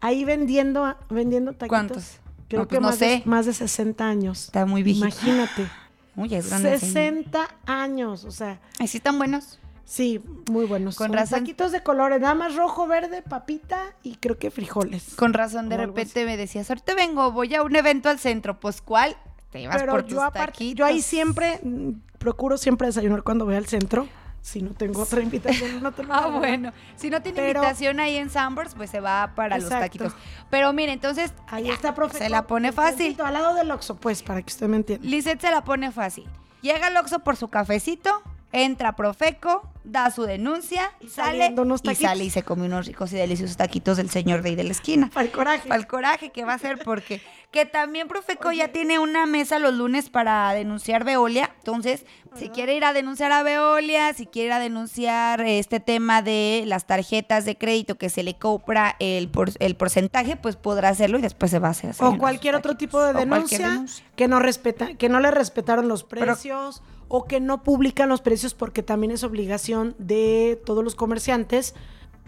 ahí 0.00 0.24
vendiendo, 0.24 0.96
vendiendo 1.10 1.52
taquitos. 1.52 1.68
¿Cuántos? 1.68 2.20
Creo 2.48 2.66
pues 2.66 2.76
que 2.76 2.80
más, 2.80 2.98
De, 2.98 3.22
más 3.24 3.46
de 3.46 3.52
60 3.52 4.08
años. 4.08 4.44
Está 4.44 4.66
muy 4.66 4.82
viejito. 4.82 5.06
Imagínate. 5.06 5.68
Uy, 6.16 6.34
es 6.34 6.48
grande 6.48 6.78
60 6.78 7.48
años, 7.66 8.24
o 8.24 8.30
sea. 8.30 8.60
¿Y 8.80 8.86
sí 8.88 8.98
están 8.98 9.18
buenos? 9.18 9.58
Sí, 9.86 10.20
muy 10.50 10.66
buenos. 10.66 10.96
Con 10.96 11.12
razón. 11.12 11.38
Taquitos 11.40 11.70
de 11.70 11.82
colores, 11.82 12.20
nada 12.20 12.34
más 12.34 12.56
rojo, 12.56 12.88
verde, 12.88 13.22
papita 13.22 13.80
y 14.02 14.16
creo 14.16 14.36
que 14.36 14.50
frijoles. 14.50 15.14
Con 15.14 15.32
razón, 15.32 15.68
de 15.68 15.76
repente 15.76 16.24
me 16.26 16.36
decías, 16.36 16.68
ahorita 16.68 16.94
vengo, 16.94 17.30
voy 17.30 17.54
a 17.54 17.62
un 17.62 17.74
evento 17.76 18.08
al 18.08 18.18
centro. 18.18 18.58
Pues, 18.58 18.82
¿cuál? 18.82 19.16
Te 19.50 19.60
llevas 19.60 19.84
por 19.84 20.04
yo, 20.04 20.28
yo 20.74 20.84
ahí 20.84 21.00
siempre, 21.00 21.60
mm, 21.62 21.90
procuro 22.18 22.58
siempre 22.58 22.88
desayunar 22.88 23.22
cuando 23.22 23.44
voy 23.44 23.54
al 23.54 23.66
centro. 23.66 24.08
Si 24.42 24.60
no 24.60 24.70
tengo 24.74 25.02
otra 25.02 25.20
invitación, 25.22 25.80
no 25.82 25.92
tengo 25.92 26.12
Ah, 26.14 26.28
bueno. 26.28 26.72
Si 26.96 27.08
no 27.08 27.22
tiene 27.22 27.36
Pero- 27.36 27.60
invitación 27.60 28.00
ahí 28.00 28.16
en 28.16 28.28
Sambors, 28.28 28.74
pues 28.74 28.90
se 28.90 28.98
va 29.00 29.32
para 29.36 29.58
los 29.58 29.68
taquitos. 29.68 30.12
Pero 30.50 30.72
mire, 30.72 30.92
entonces, 30.92 31.32
Ahí 31.46 31.70
está, 31.70 31.94
profe. 31.94 32.18
Se 32.18 32.28
la 32.28 32.46
pone 32.48 32.72
fácil. 32.72 33.16
Al 33.24 33.34
lado 33.34 33.54
del 33.54 33.70
Oxxo, 33.70 33.96
pues, 33.96 34.22
para 34.24 34.42
que 34.42 34.52
usted 34.52 34.66
me 34.66 34.76
entienda. 34.78 35.06
Lizeth 35.06 35.40
se 35.40 35.50
la 35.50 35.62
pone 35.62 35.92
fácil. 35.92 36.28
Llega 36.60 36.88
al 36.88 36.96
Oxxo 36.96 37.20
por 37.20 37.36
su 37.36 37.48
cafecito, 37.48 38.22
entra 38.52 38.96
Profeco, 38.96 39.68
da 39.84 40.10
su 40.10 40.22
denuncia, 40.24 40.90
Y 41.00 41.08
sale 41.08 41.54
y 41.84 41.94
sale 41.94 42.24
y 42.24 42.30
se 42.30 42.42
come 42.42 42.66
unos 42.66 42.86
ricos 42.86 43.12
y 43.12 43.16
deliciosos 43.16 43.56
taquitos 43.56 43.96
del 43.98 44.10
señor 44.10 44.42
rey 44.42 44.54
de 44.56 44.64
la 44.64 44.72
esquina. 44.72 45.10
Para 45.12 45.26
el 45.26 45.32
coraje. 45.32 45.68
Para 45.68 45.80
el 45.80 45.86
coraje 45.86 46.30
que 46.30 46.44
va 46.44 46.54
a 46.54 46.58
ser 46.58 46.78
porque 46.84 47.20
que 47.52 47.64
también 47.64 48.08
Profeco 48.08 48.50
ya 48.52 48.68
tiene 48.68 48.98
una 48.98 49.24
mesa 49.24 49.58
los 49.58 49.72
lunes 49.74 50.10
para 50.10 50.52
denunciar 50.52 51.04
Veolia. 51.04 51.54
Entonces, 51.58 52.04
si 52.34 52.48
quiere 52.50 52.74
ir 52.74 52.84
a 52.84 52.92
denunciar 52.92 53.32
a 53.32 53.42
Veolia, 53.42 54.12
si 54.12 54.26
quiere 54.26 54.46
ir 54.48 54.52
a 54.52 54.58
denunciar 54.58 55.40
este 55.42 55.80
tema 55.80 56.20
de 56.20 56.64
las 56.66 56.86
tarjetas 56.86 57.44
de 57.44 57.56
crédito 57.56 57.96
que 57.96 58.10
se 58.10 58.22
le 58.24 58.34
cobra 58.36 58.96
el, 58.98 59.28
por- 59.30 59.52
el 59.60 59.76
porcentaje, 59.76 60.36
pues 60.36 60.56
podrá 60.56 60.88
hacerlo 60.90 61.18
y 61.18 61.22
después 61.22 61.50
se 61.50 61.58
va 61.58 61.68
a 61.68 61.70
hacer. 61.70 61.94
O 62.00 62.18
cualquier 62.18 62.56
otro 62.56 62.76
tipo 62.76 63.00
de 63.02 63.12
denuncia, 63.14 63.58
denuncia. 63.70 64.04
que 64.16 64.28
no 64.28 64.38
respeta, 64.40 64.94
que 64.94 65.08
no 65.08 65.20
le 65.20 65.30
respetaron 65.30 65.88
los 65.88 66.04
precios 66.04 66.82
o 67.08 67.24
que 67.24 67.40
no 67.40 67.62
publican 67.62 68.08
los 68.08 68.20
precios 68.20 68.54
porque 68.54 68.82
también 68.82 69.10
es 69.12 69.22
obligación 69.24 69.94
de 69.98 70.60
todos 70.64 70.82
los 70.82 70.94
comerciantes 70.94 71.74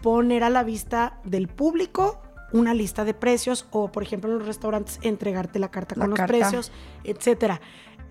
poner 0.01 0.43
a 0.43 0.49
la 0.49 0.63
vista 0.63 1.19
del 1.23 1.47
público 1.49 2.21
una 2.53 2.73
lista 2.73 3.03
de 3.05 3.13
precios 3.13 3.67
o 3.71 3.91
por 3.91 4.01
ejemplo 4.03 4.31
en 4.31 4.39
los 4.39 4.47
restaurantes 4.47 4.99
entregarte 5.01 5.59
la 5.59 5.69
carta 5.69 5.95
La 5.97 6.05
con 6.05 6.15
carta. 6.15 6.33
los 6.33 6.39
precios, 6.49 6.71
etcétera. 7.03 7.61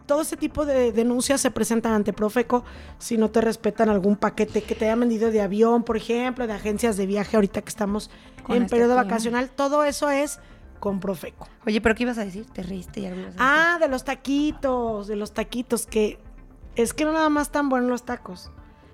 Todo 0.07 0.23
ese 0.23 0.37
tipo 0.39 0.65
de 0.65 0.93
denuncias 0.93 1.41
se 1.41 1.51
presentan 1.51 1.93
ante 1.93 2.13
Profeco 2.15 2.65
si 2.99 3.19
no 3.19 3.31
te 3.31 3.41
respetan 3.43 3.89
algún 3.91 4.17
paquete 4.17 4.63
que 4.63 4.75
te 4.75 4.87
hayan 4.87 5.01
vendido 5.01 5.31
de 5.31 5.43
avión, 5.43 5.83
por 5.85 5.97
ejemplo, 5.99 6.47
de 6.47 6.53
agencias 6.55 6.97
de 6.97 7.05
viaje 7.07 7.37
ahorita 7.37 7.61
que 7.63 7.69
estamos 7.69 8.11
Con 8.43 8.57
en 8.57 8.63
este 8.63 8.77
periodo 8.77 8.95
tema. 8.95 9.05
vacacional, 9.05 9.51
todo 9.51 9.85
eso 9.85 10.09
es 10.09 10.39
con 10.81 11.01
Profeco. 11.01 11.47
Oye, 11.67 11.81
pero 11.83 11.95
¿qué 11.95 12.05
ibas 12.05 12.17
a 12.19 12.25
decir? 12.25 12.47
Te 12.47 12.63
reíste 12.63 13.01
y 13.01 13.07
algo. 13.07 13.23
Ah, 13.39 13.77
de 13.81 13.89
los 13.89 14.05
taquitos, 14.05 15.09
de 15.09 15.17
los 15.17 15.33
taquitos, 15.35 15.85
que 15.87 16.19
es 16.83 16.95
que 16.95 17.05
no 17.05 17.13
nada 17.13 17.29
más 17.29 17.49
están 17.49 17.69
buenos 17.69 17.91
los 17.91 18.05
tacos, 18.05 18.51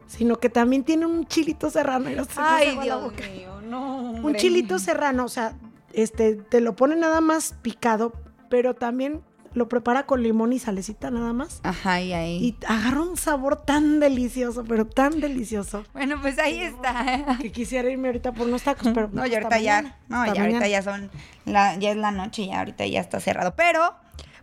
sino 0.07 0.37
que 0.37 0.49
también 0.49 0.85
tiene 0.85 1.07
un 1.07 1.27
chilito 1.27 1.71
serrano. 1.71 2.11
y 2.11 2.15
no 2.15 2.25
se 2.25 2.33
Ay, 2.37 2.77
la 2.77 2.83
Dios 2.83 3.03
boca. 3.03 3.25
mío, 3.35 3.61
no. 3.63 4.01
Un 4.13 4.35
chilito 4.35 4.79
serrano, 4.79 5.25
o 5.25 5.29
sea, 5.29 5.57
este, 5.93 6.35
te 6.35 6.61
lo 6.61 6.75
pone 6.77 6.97
nada 6.97 7.21
más 7.21 7.55
picado, 7.63 8.13
pero 8.51 8.75
también 8.75 9.23
lo 9.55 9.69
prepara 9.69 10.05
con 10.05 10.21
limón 10.23 10.53
y 10.53 10.59
salecita 10.59 11.13
nada 11.13 11.33
más. 11.33 11.61
Ajá, 11.63 12.01
y 12.01 12.13
ahí. 12.13 12.37
Y 12.45 12.57
agarra 12.67 13.03
un 13.03 13.17
sabor 13.17 13.57
tan 13.65 14.01
delicioso, 14.01 14.65
pero 14.65 14.85
tan 14.85 15.21
delicioso, 15.21 15.85
Bueno, 15.93 16.21
pues 16.21 16.41
ahí 16.41 16.61
está. 16.61 17.39
que 17.41 17.53
quisiera 17.53 17.89
irme 17.89 18.09
ahorita 18.09 18.33
por 18.33 18.49
unos 18.49 18.63
tacos, 18.65 18.89
pero 18.93 19.09
No, 19.13 19.25
y 19.25 19.29
hasta 19.35 19.47
ahorita 19.47 19.59
ya, 19.61 19.99
no, 20.09 20.27
ya 20.35 20.43
ahorita 20.43 20.67
ya 20.67 20.83
son, 20.83 21.09
la, 21.45 21.77
ya 21.79 21.93
es 21.93 21.97
la 21.97 22.11
noche, 22.11 22.47
ya 22.49 22.59
ahorita 22.59 22.85
ya 22.87 23.01
está 23.01 23.21
cerrado. 23.21 23.55
Pero, 23.57 23.95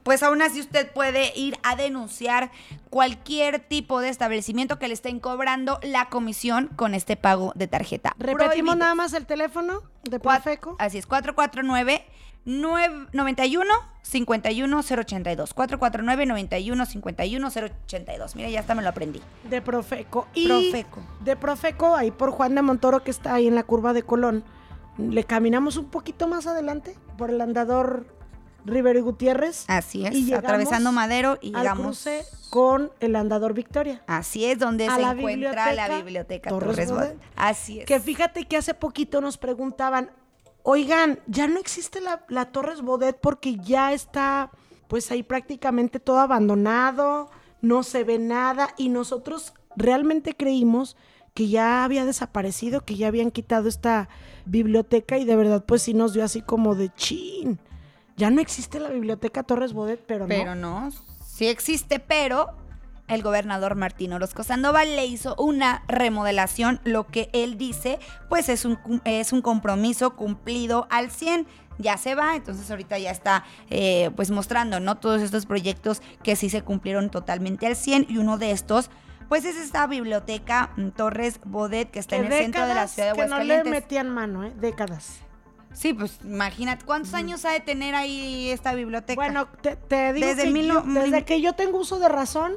pues 0.04 0.24
aún 0.24 0.42
así 0.42 0.60
usted 0.60 0.92
puede 0.92 1.32
ir 1.36 1.58
a 1.64 1.76
denunciar 1.76 2.52
cualquier 2.90 3.60
tipo 3.60 4.00
de 4.02 4.10
establecimiento 4.10 4.80
que 4.80 4.88
le 4.88 4.94
estén 4.94 5.20
cobrando 5.20 5.80
la 5.84 6.10
comisión 6.10 6.70
con 6.76 6.94
este 6.94 7.16
pago 7.18 7.52
de 7.56 7.68
tarjeta. 7.68 8.14
Repetimos 8.18 8.48
Prohibido. 8.48 8.76
nada 8.76 8.96
más 8.96 9.14
el 9.14 9.26
teléfono 9.26 9.82
de 10.04 10.20
Profeco. 10.20 10.76
Así 10.80 10.98
es, 10.98 11.06
449 11.08 12.06
9- 12.46 13.10
91 13.14 13.74
51 14.02 14.80
082. 14.80 15.54
449 15.54 16.26
91 16.26 16.86
51 16.88 17.48
082. 17.48 18.36
Mira, 18.36 18.50
ya 18.50 18.60
hasta 18.62 18.74
me 18.74 18.82
lo 18.82 18.90
aprendí. 18.90 19.22
De 19.50 19.62
Profeco. 19.62 20.28
Y 20.34 20.48
Profeco. 20.48 21.02
De 21.24 21.36
Profeco, 21.36 21.96
ahí 21.96 22.10
por 22.10 22.32
Juan 22.32 22.56
de 22.56 22.64
Montoro, 22.64 23.04
que 23.04 23.12
está 23.12 23.36
ahí 23.36 23.48
en 23.48 23.54
la 23.54 23.64
curva 23.64 23.94
de 23.94 24.02
Colón. 24.02 24.44
Le 24.98 25.24
caminamos 25.24 25.78
un 25.78 25.86
poquito 25.92 26.28
más 26.28 26.48
adelante 26.48 26.96
por 27.18 27.30
el 27.30 27.42
andador 27.42 28.08
Rivero 28.66 29.00
y 29.00 29.02
Gutiérrez. 29.02 29.66
Así 29.68 30.06
es, 30.06 30.16
Y 30.16 30.34
atravesando 30.34 30.92
Madero 30.92 31.38
y 31.42 31.54
al 31.56 31.62
llegamos. 31.62 31.86
cruce 31.86 32.24
con 32.50 32.92
el 33.00 33.16
andador 33.16 33.54
Victoria. 33.54 34.04
Así 34.08 34.46
es 34.46 34.60
donde 34.60 34.88
a 34.88 34.96
se 34.96 35.02
la 35.02 35.12
encuentra 35.12 35.74
la 35.74 35.98
biblioteca 35.98 36.50
Torres 36.50 36.88
Torres. 36.88 37.14
Así 37.36 37.80
es. 37.80 37.86
Que 37.86 38.00
fíjate 38.00 38.46
que 38.46 38.58
hace 38.58 38.74
poquito 38.74 39.22
nos 39.22 39.38
preguntaban, 39.38 40.12
oigan, 40.64 41.20
ya 41.28 41.48
no 41.48 41.60
existe 41.60 42.02
la, 42.02 42.26
la 42.28 42.46
Torres 42.52 42.82
Bodet 42.82 43.18
porque 43.20 43.58
ya 43.58 43.94
está, 43.94 44.52
pues 44.88 45.12
ahí 45.12 45.24
prácticamente 45.24 46.00
todo 46.00 46.20
abandonado, 46.20 47.30
no 47.62 47.84
se 47.84 48.04
ve 48.04 48.20
nada 48.20 48.70
y 48.78 48.90
nosotros 48.90 49.54
realmente 49.76 50.36
creímos 50.36 50.98
que 51.34 51.48
ya 51.48 51.84
había 51.84 52.06
desaparecido, 52.06 52.82
que 52.84 52.96
ya 52.96 53.08
habían 53.08 53.32
quitado 53.32 53.70
esta 53.70 54.10
biblioteca 54.46 55.18
y 55.18 55.26
de 55.26 55.36
verdad 55.36 55.64
pues 55.66 55.84
sí 55.84 55.94
nos 55.94 56.14
dio 56.14 56.24
así 56.24 56.42
como 56.42 56.76
de 56.76 56.94
chin. 56.94 57.60
Ya 58.22 58.30
no 58.30 58.40
existe 58.40 58.80
la 58.80 58.90
biblioteca 58.90 59.42
Torres 59.42 59.74
Bodet, 59.74 60.00
pero, 60.06 60.28
Pero 60.28 60.54
no. 60.54 60.82
no, 60.82 60.92
sí 61.26 61.48
existe, 61.48 61.98
pero 61.98 62.56
el 63.08 63.24
gobernador 63.24 63.74
Martín 63.74 64.14
Orozco 64.14 64.44
Sandoval 64.44 64.96
le 64.96 65.08
hizo 65.08 65.34
una 65.40 65.84
remodelación, 65.88 66.80
lo 66.84 67.08
que 67.08 67.32
él 67.34 67.58
dice, 67.58 67.98
pues 68.30 68.48
es 68.48 68.64
un, 68.64 68.78
es 69.06 69.34
un 69.34 69.42
compromiso 69.42 70.16
cumplido 70.16 70.86
al 70.92 71.10
100. 71.10 71.48
Ya 71.80 71.98
se 71.98 72.14
va, 72.14 72.36
entonces 72.36 72.70
ahorita 72.70 73.00
ya 73.00 73.10
está 73.10 73.44
eh, 73.72 74.12
pues 74.16 74.30
mostrando, 74.30 74.80
¿no? 74.80 75.00
Todos 75.00 75.24
estos 75.24 75.48
proyectos 75.48 76.04
que 76.22 76.36
sí 76.36 76.52
se 76.52 76.62
cumplieron 76.62 77.10
totalmente 77.10 77.66
al 77.66 77.76
100 77.76 78.06
y 78.08 78.20
uno 78.20 78.38
de 78.38 78.52
estos, 78.52 78.92
pues 79.30 79.46
es 79.46 79.56
esta 79.56 79.88
biblioteca 79.88 80.74
mm, 80.78 80.90
Torres 80.90 81.40
Bodet 81.44 81.90
que 81.90 81.98
está 81.98 82.18
en 82.18 82.26
el 82.26 82.34
centro 82.34 82.68
de 82.68 82.76
la 82.76 82.88
ciudad 82.88 83.16
de 83.16 83.16
que 83.16 83.22
no 83.26 83.38
le 83.40 83.56
Aguascalientes. 83.56 83.72
metían 83.72 84.10
mano, 84.12 84.44
¿eh? 84.44 84.54
Décadas. 84.60 85.22
Sí, 85.74 85.94
pues 85.94 86.20
imagínate, 86.24 86.86
¿cuántos 86.86 87.14
años 87.14 87.46
ha 87.46 87.52
de 87.52 87.60
tener 87.62 87.96
ahí 87.96 88.50
esta 88.50 88.74
biblioteca? 88.74 89.16
Bueno, 89.16 89.48
te, 89.62 89.76
te 89.78 90.14
digo 90.14 90.28
Desde 90.28 90.44
que 90.44 90.50
mil 90.52 90.68
yo- 90.68 90.82
desde 90.82 91.12
mil- 91.12 91.26
que 91.26 91.42
yo 91.42 91.54
tengo 91.54 91.80
uso 91.80 91.98
de 92.00 92.10
razón, 92.10 92.54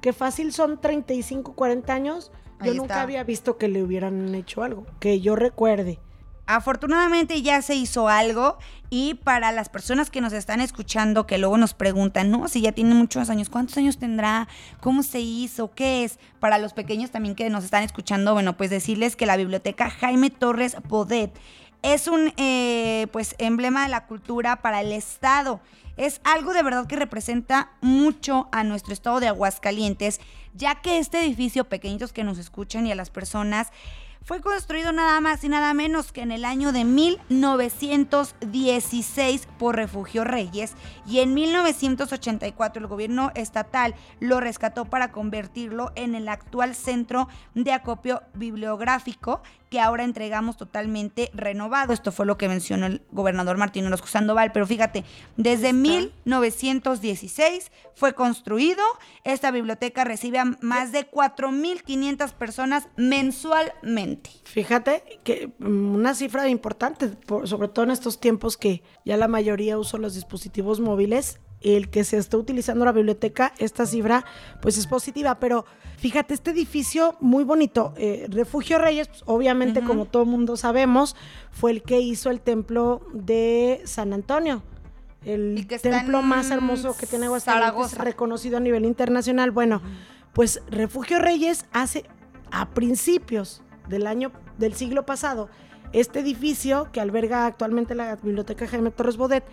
que 0.00 0.12
fácil 0.12 0.52
son 0.52 0.80
35, 0.80 1.54
40 1.54 1.92
años, 1.92 2.32
yo 2.62 2.72
nunca 2.72 2.94
está. 2.94 3.02
había 3.02 3.22
visto 3.24 3.58
que 3.58 3.68
le 3.68 3.82
hubieran 3.82 4.34
hecho 4.34 4.62
algo, 4.62 4.86
que 5.00 5.20
yo 5.20 5.36
recuerde. 5.36 5.98
Afortunadamente 6.46 7.40
ya 7.40 7.62
se 7.62 7.74
hizo 7.74 8.06
algo 8.08 8.58
y 8.90 9.14
para 9.14 9.50
las 9.50 9.70
personas 9.70 10.10
que 10.10 10.20
nos 10.20 10.34
están 10.34 10.60
escuchando 10.60 11.26
que 11.26 11.38
luego 11.38 11.56
nos 11.56 11.72
preguntan, 11.72 12.30
no, 12.30 12.48
si 12.48 12.60
ya 12.60 12.72
tiene 12.72 12.94
muchos 12.94 13.30
años, 13.30 13.48
¿cuántos 13.48 13.78
años 13.78 13.96
tendrá? 13.98 14.46
¿Cómo 14.80 15.02
se 15.02 15.20
hizo? 15.20 15.72
¿Qué 15.74 16.04
es? 16.04 16.18
Para 16.40 16.58
los 16.58 16.74
pequeños 16.74 17.10
también 17.10 17.34
que 17.34 17.48
nos 17.48 17.64
están 17.64 17.82
escuchando, 17.82 18.34
bueno, 18.34 18.58
pues 18.58 18.68
decirles 18.68 19.16
que 19.16 19.24
la 19.24 19.36
biblioteca 19.38 19.88
Jaime 19.88 20.28
Torres 20.28 20.76
Bodet 20.86 21.32
es 21.84 22.08
un 22.08 22.32
eh, 22.38 23.08
pues 23.12 23.36
emblema 23.38 23.82
de 23.82 23.90
la 23.90 24.06
cultura 24.06 24.62
para 24.62 24.80
el 24.80 24.90
estado. 24.90 25.60
Es 25.98 26.22
algo 26.24 26.54
de 26.54 26.62
verdad 26.62 26.86
que 26.86 26.96
representa 26.96 27.72
mucho 27.82 28.48
a 28.52 28.64
nuestro 28.64 28.94
estado 28.94 29.20
de 29.20 29.28
Aguascalientes, 29.28 30.18
ya 30.54 30.80
que 30.80 30.98
este 30.98 31.22
edificio, 31.22 31.68
pequeñitos 31.68 32.14
que 32.14 32.24
nos 32.24 32.38
escuchan 32.38 32.86
y 32.86 32.92
a 32.92 32.94
las 32.94 33.10
personas, 33.10 33.70
fue 34.24 34.40
construido 34.40 34.90
nada 34.92 35.20
más 35.20 35.44
y 35.44 35.50
nada 35.50 35.74
menos 35.74 36.10
que 36.10 36.22
en 36.22 36.32
el 36.32 36.46
año 36.46 36.72
de 36.72 36.84
1916 36.84 39.48
por 39.58 39.76
Refugio 39.76 40.24
Reyes 40.24 40.72
y 41.06 41.20
en 41.20 41.34
1984 41.34 42.80
el 42.80 42.88
gobierno 42.88 43.30
estatal 43.34 43.94
lo 44.20 44.40
rescató 44.40 44.86
para 44.86 45.12
convertirlo 45.12 45.92
en 45.94 46.14
el 46.14 46.30
actual 46.30 46.74
centro 46.74 47.28
de 47.54 47.72
acopio 47.72 48.22
bibliográfico 48.32 49.42
que 49.74 49.80
ahora 49.80 50.04
entregamos 50.04 50.56
totalmente 50.56 51.32
renovado. 51.34 51.92
Esto 51.92 52.12
fue 52.12 52.26
lo 52.26 52.38
que 52.38 52.46
mencionó 52.48 52.86
el 52.86 53.02
gobernador 53.10 53.56
Martín 53.56 53.84
Orozco 53.86 54.06
Sandoval, 54.06 54.52
pero 54.52 54.68
fíjate, 54.68 55.02
desde 55.36 55.72
1916 55.72 57.72
fue 57.96 58.14
construido, 58.14 58.80
esta 59.24 59.50
biblioteca 59.50 60.04
recibe 60.04 60.38
a 60.38 60.44
más 60.60 60.92
de 60.92 61.10
4.500 61.10 62.32
personas 62.34 62.86
mensualmente. 62.96 64.30
Fíjate 64.44 65.18
que 65.24 65.50
mm, 65.58 65.94
una 65.96 66.14
cifra 66.14 66.48
importante, 66.48 67.08
por- 67.08 67.48
sobre 67.48 67.66
todo 67.66 67.84
en 67.84 67.90
estos 67.90 68.20
tiempos 68.20 68.56
que 68.56 68.84
ya 69.04 69.16
la 69.16 69.26
mayoría 69.26 69.76
usa 69.76 69.98
los 69.98 70.14
dispositivos 70.14 70.78
móviles, 70.78 71.40
el 71.64 71.88
que 71.88 72.04
se 72.04 72.18
está 72.18 72.36
utilizando 72.36 72.84
la 72.84 72.92
biblioteca, 72.92 73.52
esta 73.58 73.86
cifra 73.86 74.24
pues 74.60 74.78
es 74.78 74.86
positiva, 74.86 75.40
pero 75.40 75.64
fíjate, 75.96 76.34
este 76.34 76.50
edificio 76.50 77.16
muy 77.20 77.42
bonito, 77.42 77.94
eh, 77.96 78.26
Refugio 78.28 78.78
Reyes, 78.78 79.08
pues, 79.08 79.22
obviamente 79.26 79.82
como 79.82 80.04
todo 80.04 80.26
mundo 80.26 80.56
sabemos, 80.56 81.16
fue 81.50 81.70
el 81.72 81.82
que 81.82 82.00
hizo 82.00 82.30
el 82.30 82.40
templo 82.40 83.02
de 83.12 83.80
San 83.84 84.12
Antonio. 84.12 84.62
El 85.24 85.66
templo 85.66 86.20
más 86.20 86.50
hermoso 86.50 86.94
que 86.94 87.06
tiene 87.06 87.26
Aguascalientes, 87.26 87.96
reconocido 87.96 88.58
a 88.58 88.60
nivel 88.60 88.84
internacional. 88.84 89.50
Bueno, 89.52 89.80
pues 90.34 90.60
Refugio 90.68 91.18
Reyes 91.18 91.64
hace 91.72 92.04
a 92.50 92.68
principios 92.70 93.62
del 93.88 94.06
año 94.06 94.32
del 94.58 94.74
siglo 94.74 95.06
pasado 95.06 95.48
este 95.94 96.18
edificio 96.20 96.88
que 96.92 97.00
alberga 97.00 97.46
actualmente 97.46 97.94
la 97.94 98.16
biblioteca 98.16 98.66
Jaime 98.66 98.90
Torres 98.90 99.16
Bodet 99.16 99.44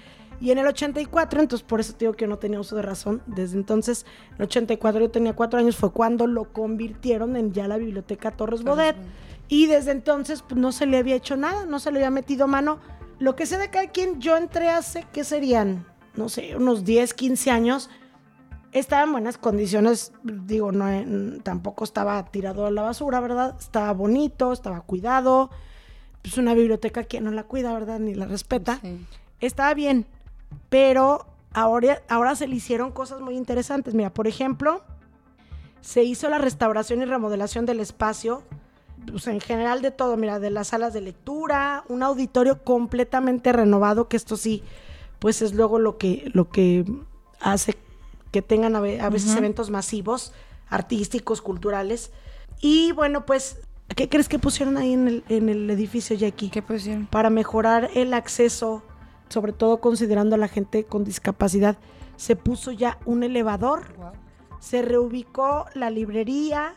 Y 0.42 0.50
en 0.50 0.58
el 0.58 0.66
84, 0.66 1.40
entonces 1.40 1.66
por 1.66 1.80
eso 1.80 1.94
te 1.94 2.06
digo 2.06 2.14
que 2.14 2.26
yo 2.26 2.28
no 2.28 2.40
tenía 2.40 2.60
uso 2.60 2.76
de 2.76 2.82
razón, 2.82 3.22
desde 3.28 3.58
entonces, 3.58 4.08
en 4.32 4.38
el 4.38 4.44
84 4.46 5.00
yo 5.00 5.12
tenía 5.12 5.34
cuatro 5.34 5.60
años, 5.60 5.76
fue 5.76 5.92
cuando 5.92 6.26
lo 6.26 6.52
convirtieron 6.52 7.36
en 7.36 7.54
ya 7.54 7.68
la 7.68 7.78
biblioteca 7.78 8.32
Torres 8.32 8.64
Bodet. 8.64 8.96
Y 9.48 9.68
desde 9.68 9.92
entonces 9.92 10.42
pues, 10.42 10.60
no 10.60 10.72
se 10.72 10.88
le 10.88 10.98
había 10.98 11.16
hecho 11.16 11.36
nada, 11.36 11.66
no 11.66 11.80
se 11.80 11.92
le 11.92 12.00
había 12.00 12.10
metido 12.10 12.48
mano. 12.48 12.80
Lo 13.20 13.36
que 13.36 13.46
sé 13.46 13.60
de 13.60 13.70
cada 13.70 13.88
quien, 13.90 14.20
yo 14.20 14.36
entré 14.36 14.70
hace, 14.70 15.06
¿qué 15.14 15.24
serían? 15.24 15.86
No 16.16 16.28
sé, 16.28 16.56
unos 16.56 16.86
10, 16.86 17.14
15 17.14 17.52
años. 17.52 17.90
Estaba 18.72 19.04
en 19.04 19.12
buenas 19.12 19.38
condiciones, 19.38 20.14
digo, 20.24 20.72
no, 20.72 20.90
eh, 20.90 21.06
tampoco 21.44 21.84
estaba 21.84 22.24
tirado 22.26 22.66
a 22.66 22.72
la 22.72 22.82
basura, 22.82 23.20
¿verdad? 23.20 23.56
Estaba 23.60 23.92
bonito, 23.92 24.54
estaba 24.54 24.82
cuidado. 24.82 25.52
Pues 26.24 26.38
una 26.38 26.56
biblioteca 26.56 27.04
que 27.04 27.22
no 27.22 27.30
la 27.30 27.44
cuida, 27.44 27.74
¿verdad? 27.74 28.00
Ni 28.00 28.16
la 28.16 28.26
respeta. 28.26 28.80
Sí. 28.82 29.06
Estaba 29.42 29.74
bien, 29.74 30.06
pero 30.70 31.26
ahora, 31.54 32.02
ahora 32.10 32.36
se 32.36 32.48
le 32.48 32.56
hicieron 32.56 32.92
cosas 32.92 33.22
muy 33.22 33.36
interesantes. 33.36 33.94
Mira, 33.94 34.14
por 34.14 34.28
ejemplo, 34.28 34.82
se 35.82 36.04
hizo 36.04 36.30
la 36.30 36.38
restauración 36.38 37.02
y 37.02 37.06
remodelación 37.06 37.66
del 37.66 37.80
espacio, 37.80 38.44
pues 39.10 39.28
en 39.28 39.40
general 39.42 39.82
de 39.82 39.92
todo, 39.92 40.16
mira, 40.18 40.40
de 40.40 40.52
las 40.52 40.68
salas 40.70 40.94
de 40.94 41.02
lectura, 41.02 41.84
un 41.90 42.04
auditorio 42.04 42.64
completamente 42.64 43.52
renovado, 43.52 44.08
que 44.08 44.18
esto 44.18 44.38
sí, 44.38 44.64
pues 45.20 45.42
es 45.42 45.54
luego 45.54 45.80
lo 45.80 45.98
que, 45.98 46.30
lo 46.34 46.50
que 46.50 46.86
hace 47.40 47.76
que 48.32 48.42
tengan 48.42 48.76
a, 48.76 48.80
ve- 48.80 49.02
a 49.02 49.10
veces 49.10 49.36
eventos 49.36 49.70
masivos, 49.72 50.34
artísticos, 50.70 51.42
culturales. 51.42 52.12
Y 52.62 52.92
bueno, 52.94 53.26
pues, 53.26 53.58
¿qué 53.96 54.08
crees 54.08 54.30
que 54.30 54.40
pusieron 54.40 54.78
ahí 54.78 54.94
en 54.94 55.08
el, 55.08 55.24
en 55.28 55.50
el 55.50 55.70
edificio, 55.70 56.16
Jackie? 56.16 56.50
¿Qué 56.50 56.62
pusieron? 56.62 57.08
para 57.08 57.30
mejorar 57.30 57.90
el 57.96 58.14
acceso, 58.14 58.84
sobre 59.32 59.54
todo 59.54 59.80
considerando 59.80 60.36
a 60.36 60.38
la 60.38 60.48
gente 60.48 60.84
con 60.84 61.04
discapacidad, 61.04 61.78
se 62.18 62.36
puso 62.36 62.72
ya 62.72 63.00
un 63.06 63.24
elevador, 63.24 63.84
se 64.60 64.82
reubicó 64.84 65.66
la 65.74 65.90
librería 65.90 66.76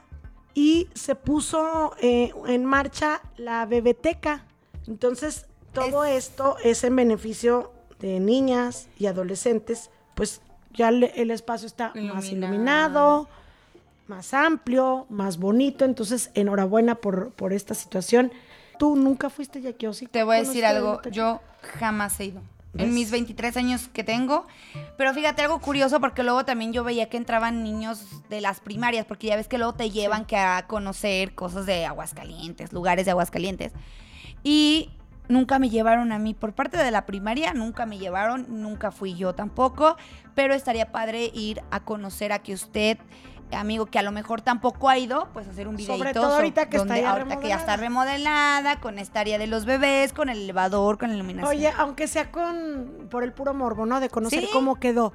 y 0.54 0.88
se 0.94 1.14
puso 1.16 1.92
eh, 2.00 2.32
en 2.46 2.64
marcha 2.64 3.20
la 3.36 3.66
bebeteca. 3.66 4.46
Entonces, 4.86 5.46
todo 5.72 6.04
esto 6.04 6.56
es 6.64 6.84
en 6.84 6.96
beneficio 6.96 7.72
de 7.98 8.20
niñas 8.20 8.88
y 8.98 9.06
adolescentes, 9.06 9.90
pues 10.14 10.40
ya 10.72 10.90
le- 10.90 11.12
el 11.20 11.30
espacio 11.30 11.66
está 11.66 11.88
más 11.88 12.26
Iluminado. 12.30 12.30
iluminado, 12.30 13.28
más 14.06 14.34
amplio, 14.34 15.06
más 15.08 15.38
bonito. 15.38 15.84
Entonces, 15.84 16.30
enhorabuena 16.34 16.94
por, 16.96 17.32
por 17.32 17.52
esta 17.52 17.74
situación. 17.74 18.32
Tú 18.78 18.96
nunca 18.96 19.30
fuiste 19.30 19.60
Jackie, 19.60 19.86
¿o 19.86 19.92
sí? 19.92 20.06
Te 20.06 20.22
voy 20.22 20.36
a 20.36 20.38
decir 20.40 20.62
¿Conociste 20.62 20.66
algo, 20.66 21.02
yo 21.10 21.40
jamás 21.78 22.18
he 22.20 22.26
ido. 22.26 22.42
¿Ves? 22.72 22.86
En 22.86 22.94
mis 22.94 23.12
23 23.12 23.56
años 23.56 23.88
que 23.92 24.02
tengo. 24.02 24.46
Pero 24.96 25.14
fíjate 25.14 25.42
algo 25.42 25.60
curioso 25.60 26.00
porque 26.00 26.24
luego 26.24 26.44
también 26.44 26.72
yo 26.72 26.82
veía 26.82 27.08
que 27.08 27.16
entraban 27.16 27.62
niños 27.62 28.28
de 28.28 28.40
las 28.40 28.58
primarias, 28.60 29.06
porque 29.06 29.28
ya 29.28 29.36
ves 29.36 29.46
que 29.46 29.58
luego 29.58 29.74
te 29.74 29.90
llevan 29.90 30.24
que 30.24 30.36
a 30.36 30.66
conocer 30.66 31.34
cosas 31.34 31.66
de 31.66 31.86
Aguascalientes, 31.86 32.72
lugares 32.72 33.04
de 33.04 33.12
Aguascalientes. 33.12 33.72
Y 34.42 34.90
nunca 35.28 35.58
me 35.58 35.70
llevaron 35.70 36.12
a 36.12 36.18
mí 36.18 36.34
por 36.34 36.52
parte 36.52 36.76
de 36.76 36.90
la 36.90 37.06
primaria, 37.06 37.54
nunca 37.54 37.86
me 37.86 37.98
llevaron, 37.98 38.46
nunca 38.48 38.90
fui 38.90 39.14
yo 39.14 39.34
tampoco, 39.34 39.96
pero 40.34 40.54
estaría 40.54 40.92
padre 40.92 41.30
ir 41.32 41.62
a 41.70 41.80
conocer 41.80 42.32
a 42.32 42.40
que 42.40 42.54
usted 42.54 42.98
amigo 43.52 43.86
que 43.86 43.98
a 43.98 44.02
lo 44.02 44.10
mejor 44.12 44.40
tampoco 44.40 44.88
ha 44.88 44.98
ido, 44.98 45.28
pues 45.32 45.46
hacer 45.46 45.68
un 45.68 45.76
videito. 45.76 45.96
Sobre 45.96 46.12
todo 46.12 46.34
ahorita 46.34 46.68
que 46.68 46.76
está 46.78 46.98
ya 46.98 47.12
ahorita 47.12 47.38
que 47.40 47.48
ya 47.48 47.56
está 47.56 47.76
remodelada, 47.76 48.80
con 48.80 48.98
esta 48.98 49.20
área 49.20 49.38
de 49.38 49.46
los 49.46 49.64
bebés, 49.64 50.12
con 50.12 50.28
el 50.28 50.38
elevador, 50.42 50.98
con 50.98 51.08
la 51.10 51.14
iluminación. 51.14 51.48
Oye, 51.56 51.72
aunque 51.76 52.06
sea 52.08 52.30
con 52.30 53.08
por 53.10 53.22
el 53.24 53.32
puro 53.32 53.54
morbo, 53.54 53.86
¿no? 53.86 54.00
De 54.00 54.08
conocer 54.08 54.40
Sí. 54.44 54.48
cómo 54.52 54.76
quedó. 54.76 55.12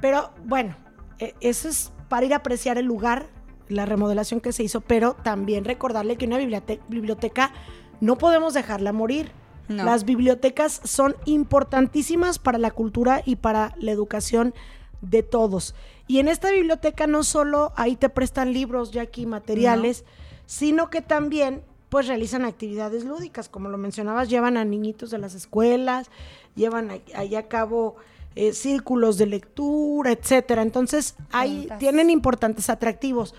Pero 0.00 0.30
bueno, 0.44 0.74
eh, 1.18 1.34
eso 1.40 1.68
es 1.68 1.92
para 2.08 2.26
ir 2.26 2.32
a 2.32 2.36
apreciar 2.38 2.78
el 2.78 2.86
lugar, 2.86 3.26
la 3.68 3.84
remodelación 3.84 4.40
que 4.40 4.52
se 4.52 4.62
hizo, 4.62 4.80
pero 4.80 5.14
también 5.14 5.64
recordarle 5.64 6.16
que 6.16 6.26
una 6.26 6.38
biblioteca, 6.38 6.82
biblioteca 6.88 7.52
no 8.00 8.16
podemos 8.16 8.54
dejarla 8.54 8.92
morir. 8.92 9.30
No. 9.68 9.84
Las 9.84 10.04
bibliotecas 10.04 10.80
son 10.84 11.14
importantísimas 11.26 12.38
para 12.38 12.56
la 12.56 12.70
cultura 12.70 13.20
y 13.26 13.36
para 13.36 13.74
la 13.78 13.90
educación 13.92 14.54
de 15.02 15.22
todos. 15.22 15.74
Y 16.08 16.18
en 16.18 16.28
esta 16.28 16.50
biblioteca 16.50 17.06
no 17.06 17.22
solo 17.22 17.72
ahí 17.76 17.94
te 17.94 18.08
prestan 18.08 18.52
libros, 18.52 18.90
ya 18.90 19.02
aquí 19.02 19.26
materiales, 19.26 20.04
sino 20.46 20.90
que 20.90 21.02
también 21.02 21.62
pues 21.90 22.06
realizan 22.06 22.44
actividades 22.44 23.04
lúdicas, 23.04 23.48
como 23.48 23.68
lo 23.68 23.78
mencionabas, 23.78 24.28
llevan 24.28 24.56
a 24.56 24.64
niñitos 24.64 25.10
de 25.10 25.18
las 25.18 25.34
escuelas, 25.34 26.10
llevan 26.54 26.90
ahí 27.14 27.34
a 27.34 27.48
cabo 27.48 27.96
eh, 28.36 28.52
círculos 28.52 29.18
de 29.18 29.26
lectura, 29.26 30.12
etcétera. 30.12 30.62
Entonces, 30.62 31.14
ahí 31.32 31.68
tienen 31.78 32.10
importantes 32.10 32.70
atractivos. 32.70 33.34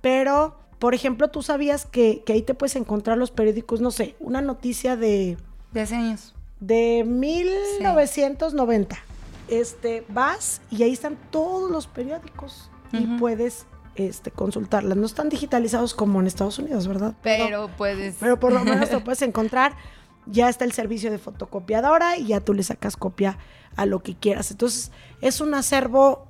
Pero, 0.00 0.56
por 0.78 0.94
ejemplo, 0.94 1.28
tú 1.28 1.42
sabías 1.42 1.86
que, 1.86 2.22
que 2.24 2.34
ahí 2.34 2.42
te 2.42 2.54
puedes 2.54 2.76
encontrar 2.76 3.16
los 3.18 3.30
periódicos, 3.30 3.80
no 3.80 3.90
sé, 3.90 4.16
una 4.20 4.40
noticia 4.42 4.96
de 4.96 5.36
De 5.72 5.80
hace 5.80 5.94
años. 5.94 6.34
de 6.60 7.04
1990. 7.06 8.96
Este, 9.48 10.04
vas 10.08 10.60
y 10.70 10.82
ahí 10.82 10.92
están 10.92 11.18
todos 11.30 11.70
los 11.70 11.86
periódicos 11.86 12.70
y 12.92 13.06
puedes 13.18 13.66
este, 13.96 14.30
consultarlas. 14.30 14.96
No 14.96 15.06
están 15.06 15.28
digitalizados 15.28 15.94
como 15.94 16.20
en 16.20 16.26
Estados 16.26 16.58
Unidos, 16.58 16.86
¿verdad? 16.88 17.14
Pero 17.22 17.68
puedes. 17.76 18.16
pero 18.20 18.38
por 18.38 18.52
lo 18.52 18.60
menos 18.64 18.90
lo 18.90 19.04
puedes 19.04 19.22
encontrar. 19.22 19.76
Ya 20.26 20.48
está 20.48 20.64
el 20.64 20.72
servicio 20.72 21.10
de 21.10 21.18
fotocopiadora 21.18 22.16
y 22.16 22.28
ya 22.28 22.40
tú 22.40 22.54
le 22.54 22.62
sacas 22.62 22.96
copia 22.96 23.38
a 23.76 23.84
lo 23.84 24.02
que 24.02 24.14
quieras. 24.14 24.50
Entonces, 24.50 24.90
es 25.20 25.40
un 25.40 25.52
acervo 25.52 26.28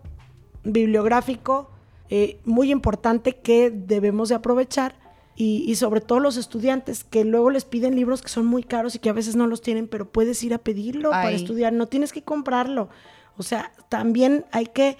bibliográfico 0.64 1.70
eh, 2.10 2.40
muy 2.44 2.72
importante 2.72 3.36
que 3.36 3.70
debemos 3.70 4.30
de 4.30 4.34
aprovechar 4.34 4.96
y, 5.36 5.64
y 5.70 5.74
sobre 5.76 6.00
todo 6.00 6.20
los 6.20 6.36
estudiantes 6.36 7.04
que 7.04 7.24
luego 7.24 7.50
les 7.50 7.64
piden 7.64 7.96
libros 7.96 8.22
que 8.22 8.28
son 8.28 8.46
muy 8.46 8.62
caros 8.62 8.94
y 8.94 8.98
que 8.98 9.10
a 9.10 9.12
veces 9.12 9.36
no 9.36 9.46
los 9.46 9.62
tienen, 9.62 9.88
pero 9.88 10.10
puedes 10.10 10.42
ir 10.44 10.54
a 10.54 10.58
pedirlo 10.58 11.10
para 11.10 11.32
estudiar, 11.32 11.72
no 11.72 11.86
tienes 11.86 12.12
que 12.12 12.22
comprarlo. 12.22 12.88
O 13.36 13.42
sea, 13.42 13.72
también 13.88 14.44
hay 14.52 14.66
que 14.66 14.96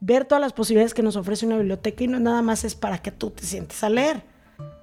ver 0.00 0.24
todas 0.24 0.40
las 0.40 0.52
posibilidades 0.52 0.94
que 0.94 1.02
nos 1.02 1.16
ofrece 1.16 1.46
una 1.46 1.56
biblioteca 1.56 2.04
y 2.04 2.08
no 2.08 2.20
nada 2.20 2.42
más 2.42 2.64
es 2.64 2.74
para 2.74 2.98
que 2.98 3.10
tú 3.10 3.30
te 3.30 3.44
sientes 3.44 3.82
a 3.82 3.88
leer. 3.88 4.22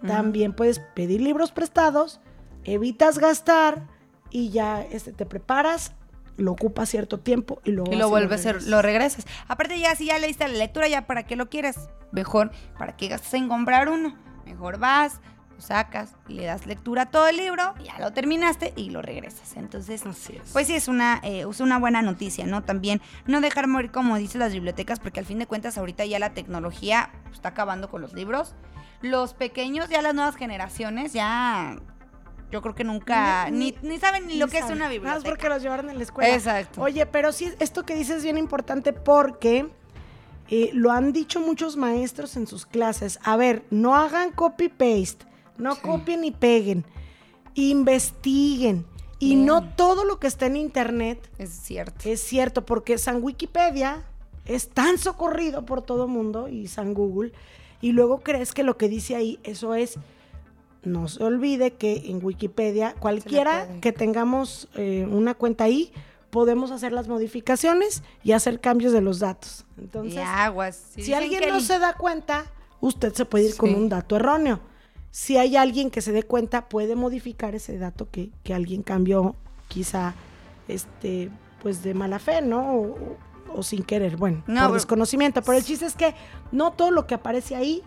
También 0.06 0.54
puedes 0.54 0.80
pedir 0.80 1.22
libros 1.22 1.52
prestados, 1.52 2.20
evitas 2.64 3.18
gastar 3.18 3.88
y 4.30 4.50
ya 4.50 4.82
este, 4.82 5.14
te 5.14 5.26
preparas, 5.26 5.94
lo 6.38 6.52
ocupas 6.52 6.90
cierto 6.90 7.20
tiempo 7.20 7.62
y 7.64 7.72
luego 7.72 7.92
Y 7.92 7.96
lo 7.96 8.10
vuelves 8.10 8.32
a 8.32 8.36
hacer, 8.36 8.54
regresas. 8.56 8.70
lo 8.72 8.82
regresas. 8.82 9.26
Aparte 9.48 9.80
ya, 9.80 9.96
si 9.96 10.06
ya 10.08 10.20
leíste 10.20 10.48
la 10.48 10.54
lectura, 10.56 10.88
ya 10.88 11.08
para 11.08 11.26
qué 11.26 11.36
lo 11.36 11.50
quieres. 11.50 11.78
Mejor, 12.12 12.52
¿para 12.78 12.96
qué 12.96 13.08
gastas 13.08 13.34
en 13.34 13.48
comprar 13.48 13.90
uno? 13.90 14.16
Mejor 14.46 14.78
vas, 14.80 15.20
lo 15.56 15.62
sacas, 15.62 16.16
le 16.28 16.46
das 16.46 16.66
lectura 16.66 17.04
a 17.04 17.06
todo 17.08 17.28
el 17.28 17.38
libro, 17.38 17.74
ya 17.84 17.98
lo 18.00 18.12
terminaste 18.12 18.74
y 18.76 18.90
lo 18.90 19.02
regresas. 19.02 19.56
Entonces, 19.56 20.06
Así 20.06 20.36
es. 20.36 20.52
pues 20.52 20.68
sí, 20.68 20.76
es 20.76 20.88
una, 20.88 21.20
eh, 21.24 21.46
es 21.50 21.60
una 21.62 21.80
buena 21.80 22.02
noticia, 22.02 22.46
¿no? 22.46 22.64
También 22.64 23.02
no 23.26 23.42
dejar 23.42 23.68
morir, 23.68 23.92
como 23.92 24.18
dicen 24.18 24.40
las 24.40 24.54
bibliotecas, 24.54 25.00
porque 25.00 25.20
al 25.20 25.26
fin 25.26 25.40
de 25.40 25.48
cuentas 25.48 25.78
ahorita 25.78 26.06
ya 26.06 26.20
la 26.20 26.34
tecnología 26.34 27.10
está 27.34 27.50
acabando 27.50 27.90
con 27.90 28.02
los 28.02 28.14
libros. 28.14 28.54
Los 29.02 29.34
pequeños, 29.34 29.90
ya 29.90 30.02
las 30.02 30.14
nuevas 30.16 30.36
generaciones, 30.36 31.14
ya... 31.14 31.78
Yo 32.52 32.62
creo 32.62 32.76
que 32.76 32.84
nunca, 32.84 33.50
Ni- 33.50 33.72
ni, 33.82 33.90
ni, 33.90 33.98
saben 34.00 34.28
ni 34.28 34.38
lo 34.38 34.48
que 34.48 34.60
es 34.60 34.66
una 34.66 34.76
Nada 34.76 34.86
más 34.86 34.94
biblioteca. 34.94 35.30
porque 35.30 35.50
los 35.50 35.62
llevaron 35.64 35.90
en 35.90 35.98
la 35.98 36.04
escuela. 36.04 36.34
Exacto. 36.34 36.80
Oye, 36.82 37.06
pero 37.08 37.32
sí, 37.32 37.52
esto 37.60 37.84
que 37.84 37.96
dices 37.96 38.18
es 38.18 38.24
bien 38.24 38.38
importante 38.38 38.94
porque 38.94 39.68
eh, 40.50 40.70
lo 40.74 40.92
han 40.92 41.12
dicho 41.14 41.40
muchos 41.40 41.76
maestros 41.78 42.36
en 42.38 42.48
sus 42.48 42.66
clases. 42.66 43.20
A 43.24 43.36
ver, 43.38 43.64
no 43.72 43.96
hagan 43.96 44.32
copy-paste, 44.32 45.26
no 45.58 45.76
Sí. 45.76 45.82
copien 45.82 46.22
ni 46.22 46.32
peguen, 46.32 46.86
investiguen. 47.56 48.86
Y 49.18 49.30
Bien. 49.36 49.46
no 49.46 49.70
todo 49.76 50.04
lo 50.04 50.20
que 50.20 50.28
está 50.28 50.46
en 50.48 50.58
internet 50.58 51.30
Es 51.38 51.50
cierto. 51.52 52.10
es 52.10 52.20
cierto, 52.22 52.66
porque 52.66 52.98
San 52.98 53.24
Wikipedia 53.24 54.04
es 54.46 54.70
tan 54.70 54.98
socorrido 54.98 55.66
por 55.66 55.82
todo 55.82 56.08
mundo 56.08 56.50
y 56.50 56.68
San 56.68 56.94
Google, 56.94 57.32
y 57.82 57.94
luego 57.94 58.20
crees 58.20 58.54
que 58.54 58.64
lo 58.64 58.78
que 58.78 58.90
dice 58.90 59.16
ahí, 59.16 59.40
eso 59.44 59.74
es. 59.74 59.98
No 60.84 61.08
se 61.08 61.24
olvide 61.24 61.72
que 61.74 62.04
en 62.12 62.24
Wikipedia, 62.24 62.94
cualquiera 63.00 63.68
que 63.82 63.92
tengamos 63.92 64.68
eh, 64.76 65.08
una 65.10 65.34
cuenta 65.34 65.64
ahí, 65.64 65.92
podemos 66.36 66.70
hacer 66.72 66.92
las 66.92 67.08
modificaciones 67.08 68.04
y 68.22 68.34
hacer 68.34 68.60
cambios 68.60 68.92
de 68.92 69.00
los 69.00 69.20
datos. 69.20 69.66
Entonces, 69.78 70.20
aguas. 70.22 70.76
si 70.98 71.14
alguien 71.14 71.40
que 71.40 71.50
no 71.50 71.62
se 71.62 71.80
da 71.80 71.94
cuenta, 71.94 72.44
usted 72.82 73.14
se 73.14 73.24
puede 73.24 73.46
ir 73.46 73.56
con 73.56 73.74
un 73.74 73.88
dato 73.88 74.18
erróneo. 74.18 74.60
Si 75.12 75.38
hay 75.38 75.56
alguien 75.56 75.90
que 75.90 76.02
se 76.02 76.12
dé 76.12 76.24
cuenta, 76.24 76.68
puede 76.68 76.98
modificar 76.98 77.56
ese 77.56 77.78
dato 77.78 78.10
que, 78.12 78.32
que 78.44 78.54
alguien 78.54 78.84
cambió, 78.84 79.38
quizá, 79.70 80.14
este, 80.68 81.32
pues 81.64 81.84
de 81.84 81.94
mala 81.94 82.20
fe, 82.20 82.42
¿no? 82.42 82.74
O, 82.74 82.82
o- 82.88 83.18
o 83.58 83.64
sin 83.64 83.84
querer, 83.84 84.18
bueno, 84.18 84.40
No, 84.48 84.56
por 84.56 84.62
pero- 84.64 84.74
desconocimiento. 84.74 85.42
Pero 85.42 85.58
el 85.58 85.64
chiste 85.64 85.86
es 85.86 85.96
que 85.96 86.14
no 86.52 86.74
todo 86.74 86.92
lo 86.92 87.08
que 87.08 87.16
aparece 87.16 87.56
ahí 87.56 87.82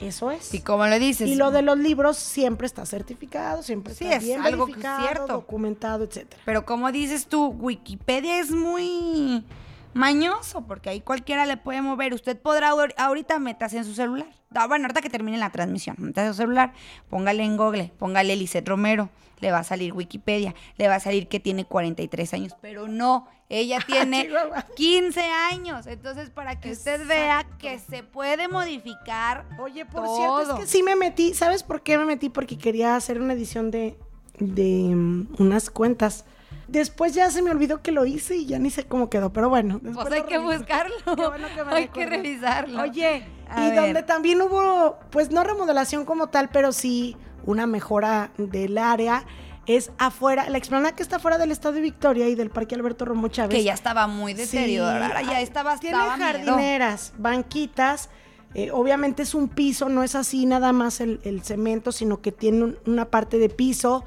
Eso 0.00 0.30
es. 0.30 0.52
Y 0.54 0.60
como 0.60 0.86
le 0.86 0.98
dices. 0.98 1.28
Y 1.28 1.34
lo 1.34 1.50
de 1.50 1.62
los 1.62 1.78
libros 1.78 2.16
siempre 2.16 2.66
está 2.66 2.86
certificado, 2.86 3.62
siempre 3.62 3.94
Sí, 3.94 4.04
está 4.04 4.16
es 4.16 4.24
bien 4.24 4.40
algo 4.40 4.64
verificado, 4.66 5.02
cierto. 5.06 5.26
documentado, 5.34 6.04
etcétera. 6.04 6.42
Pero 6.46 6.64
como 6.64 6.90
dices 6.90 7.26
tú, 7.26 7.48
Wikipedia 7.48 8.38
es 8.40 8.50
muy 8.50 9.44
mañoso, 9.92 10.62
porque 10.66 10.88
ahí 10.90 11.00
cualquiera 11.00 11.44
le 11.46 11.56
puede 11.56 11.82
mover. 11.82 12.14
Usted 12.14 12.38
podrá 12.38 12.70
ahor- 12.72 12.94
ahorita 12.96 13.38
metas 13.38 13.74
en 13.74 13.84
su 13.84 13.92
celular. 13.94 14.28
Ah, 14.52 14.66
bueno, 14.66 14.86
ahorita 14.86 15.00
que 15.00 15.10
termine 15.10 15.38
la 15.38 15.50
transmisión, 15.50 15.96
en 16.00 16.28
su 16.28 16.34
celular, 16.34 16.72
póngale 17.08 17.44
en 17.44 17.56
Google, 17.56 17.92
póngale 18.00 18.34
Lisette 18.34 18.68
Romero, 18.68 19.08
le 19.38 19.52
va 19.52 19.58
a 19.58 19.64
salir 19.64 19.92
Wikipedia, 19.92 20.56
le 20.76 20.88
va 20.88 20.96
a 20.96 21.00
salir 21.00 21.28
que 21.28 21.38
tiene 21.38 21.64
43 21.64 22.34
años, 22.34 22.56
pero 22.60 22.88
no, 22.88 23.28
ella 23.48 23.78
tiene 23.86 24.24
Chihuahua. 24.24 24.66
15 24.74 25.20
años. 25.52 25.86
Entonces, 25.86 26.30
para 26.30 26.58
que 26.58 26.72
usted 26.72 27.06
vea 27.06 27.46
que 27.58 27.78
se 27.78 28.02
puede 28.02 28.48
modificar 28.48 29.46
Oye, 29.60 29.86
por 29.86 30.08
cierto, 30.08 30.54
es 30.54 30.60
que 30.60 30.66
sí 30.66 30.82
me 30.82 30.96
metí. 30.96 31.32
¿Sabes 31.32 31.62
por 31.62 31.82
qué 31.82 31.96
me 31.96 32.04
metí? 32.04 32.28
Porque 32.28 32.58
quería 32.58 32.96
hacer 32.96 33.20
una 33.20 33.34
edición 33.34 33.70
de, 33.70 33.96
de 34.40 34.92
mm, 34.94 35.28
unas 35.38 35.70
cuentas. 35.70 36.24
Después 36.70 37.14
ya 37.14 37.30
se 37.30 37.42
me 37.42 37.50
olvidó 37.50 37.82
que 37.82 37.90
lo 37.92 38.06
hice 38.06 38.36
y 38.36 38.46
ya 38.46 38.58
ni 38.58 38.70
sé 38.70 38.84
cómo 38.84 39.10
quedó, 39.10 39.32
pero 39.32 39.48
bueno. 39.48 39.80
después 39.82 40.06
Pues 40.08 40.20
hay 40.20 40.26
que 40.28 40.38
reviso. 40.38 40.58
buscarlo. 40.58 40.94
Qué 41.04 41.26
bueno 41.26 41.46
que 41.54 41.64
me 41.64 41.72
hay 41.74 41.88
que 41.88 42.06
revisarlo. 42.06 42.82
Oye, 42.82 43.26
A 43.48 43.66
y 43.66 43.70
ver. 43.70 43.80
donde 43.80 44.02
también 44.04 44.40
hubo, 44.40 44.98
pues 45.10 45.30
no 45.30 45.42
remodelación 45.42 46.04
como 46.04 46.28
tal, 46.28 46.48
pero 46.50 46.70
sí 46.72 47.16
una 47.44 47.66
mejora 47.66 48.30
del 48.38 48.78
área, 48.78 49.24
es 49.66 49.90
afuera, 49.98 50.48
la 50.48 50.58
explanada 50.58 50.94
que 50.94 51.02
está 51.02 51.16
afuera 51.16 51.38
del 51.38 51.50
Estadio 51.50 51.80
Victoria 51.82 52.28
y 52.28 52.34
del 52.34 52.50
Parque 52.50 52.74
Alberto 52.76 53.04
Romo 53.04 53.28
Chávez. 53.28 53.56
que 53.56 53.64
ya 53.64 53.72
estaba 53.74 54.06
muy 54.06 54.34
deteriorada, 54.34 55.20
Sí, 55.20 55.26
ya 55.26 55.40
estaba 55.40 55.76
Tiene 55.78 55.96
estaba 55.98 56.16
miedo. 56.16 56.32
jardineras, 56.32 57.12
banquitas. 57.18 58.10
eh, 58.54 58.70
obviamente 58.72 59.22
es 59.22 59.34
un 59.34 59.48
piso, 59.48 59.88
no 59.88 60.02
es 60.02 60.14
así 60.16 60.44
nada 60.46 60.72
más 60.72 61.00
el, 61.00 61.20
el 61.24 61.42
cemento, 61.42 61.92
sino 61.92 62.20
que 62.20 62.32
tiene 62.32 62.64
un- 62.64 62.78
una 62.86 63.04
parte 63.06 63.38
de 63.38 63.48
piso 63.48 64.04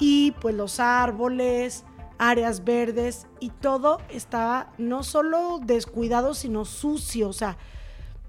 y 0.00 0.32
pues 0.40 0.54
los 0.54 0.80
árboles, 0.80 1.84
áreas 2.18 2.64
verdes 2.64 3.26
y 3.40 3.50
todo 3.50 4.00
estaba 4.08 4.72
no 4.78 5.02
solo 5.02 5.60
descuidado, 5.62 6.34
sino 6.34 6.64
sucio. 6.64 7.28
O 7.28 7.32
sea, 7.32 7.56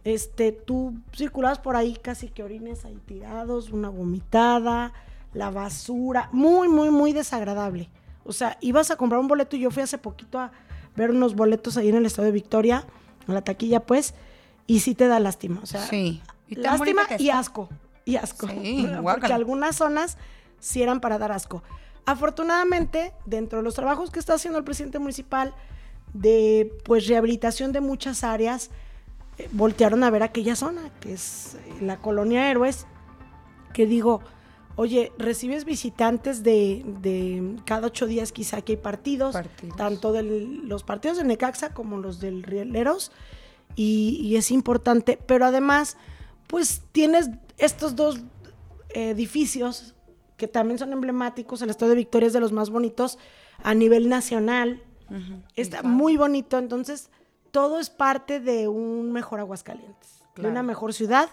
este, 0.04 0.52
tú 0.52 0.96
circulabas 1.16 1.60
por 1.60 1.76
ahí 1.76 1.96
casi 1.96 2.30
que 2.30 2.44
orines 2.44 2.86
ahí 2.86 3.00
tirados, 3.06 3.72
una 3.72 3.90
vomitada, 3.90 4.94
la 5.34 5.50
basura, 5.50 6.30
muy, 6.32 6.68
muy, 6.68 6.90
muy 6.90 7.14
desagradable. 7.14 7.90
O 8.24 8.32
sea, 8.32 8.58
ibas 8.62 8.92
a 8.92 8.96
comprar 8.96 9.20
un 9.20 9.28
boleto 9.28 9.56
y 9.56 9.62
yo 9.62 9.72
fui 9.72 9.84
hace 9.84 9.98
poquito 9.98 10.40
a 10.40 10.52
ver 10.96 11.12
unos 11.12 11.36
boletos 11.36 11.78
ahí 11.78 11.90
en 11.90 11.96
el 11.96 12.06
Estado 12.06 12.28
de 12.28 12.32
Victoria, 12.32 12.86
en 13.28 13.34
la 13.34 13.42
taquilla, 13.42 13.82
pues, 13.82 14.14
y 14.68 14.82
sí 14.82 14.96
te 14.96 15.08
da 15.08 15.20
lástima. 15.20 15.60
O 15.64 15.66
sea, 15.66 15.82
Sí. 15.82 16.22
Y 16.48 16.56
lástima 16.56 17.04
y 17.18 17.30
asco. 17.30 17.70
Y 18.06 18.16
asco. 18.16 18.48
Sí, 18.48 18.88
Porque 19.04 19.34
algunas 19.34 19.76
zonas 19.76 20.18
sí 20.60 20.82
eran 20.82 21.00
para 21.00 21.18
dar 21.18 21.32
asco. 21.32 21.64
Afortunadamente, 22.10 23.14
dentro 23.28 23.60
de 23.60 23.64
los 23.64 23.76
trabajos 23.76 24.10
que 24.10 24.18
está 24.18 24.34
haciendo 24.34 24.58
el 24.58 24.66
presidente 24.66 24.98
municipal 24.98 25.54
de 26.12 26.76
pues 26.84 27.06
rehabilitación 27.06 27.72
de 27.72 27.82
muchas 27.82 28.24
áreas, 28.24 28.72
eh, 29.38 29.48
voltearon 29.52 30.04
a 30.04 30.10
ver 30.10 30.24
aquella 30.24 30.56
zona, 30.56 30.90
que 31.02 31.14
es 31.14 31.54
eh, 31.54 31.84
la 31.84 31.98
colonia 31.98 32.50
Héroes, 32.50 32.88
que 33.74 33.86
digo, 33.86 34.22
oye, 34.76 35.12
recibes 35.20 35.66
visitantes 35.66 36.42
de, 36.42 36.84
de 37.00 37.58
cada 37.66 37.86
ocho 37.86 38.08
días 38.08 38.32
quizá 38.32 38.64
que 38.64 38.72
hay 38.72 38.78
partidos, 38.78 39.34
Partidos. 39.34 39.78
tanto 39.78 40.12
de 40.12 40.24
los 40.24 40.82
partidos 40.82 41.20
de 41.20 41.26
Necaxa 41.26 41.76
como 41.76 42.00
los 42.00 42.20
del 42.20 42.42
Rieleros, 42.42 43.12
y, 43.76 44.20
y 44.24 44.36
es 44.36 44.50
importante, 44.50 45.20
pero 45.28 45.46
además, 45.46 45.96
pues 46.48 46.82
tienes 46.92 47.30
estos 47.60 47.96
dos 47.96 48.20
edificios 48.96 49.94
que 50.40 50.48
también 50.48 50.80
son 50.80 50.94
emblemáticos, 50.94 51.62
el 51.62 51.70
Estado 51.70 51.90
de 51.90 51.98
Victoria 51.98 52.28
es 52.28 52.34
de 52.34 52.40
los 52.40 52.54
más 52.54 52.70
bonitos 52.72 53.20
a 53.62 53.76
nivel 53.76 54.10
nacional, 54.10 54.82
está 55.56 55.84
muy 55.84 56.18
bonito, 56.18 56.58
entonces 56.58 57.10
todo 57.52 57.80
es 57.80 57.90
parte 57.90 58.40
de 58.40 58.68
un 58.68 59.12
mejor 59.12 59.42
Aguascalientes, 59.42 60.22
de 60.36 60.48
una 60.48 60.64
mejor 60.64 60.94
ciudad, 60.94 61.30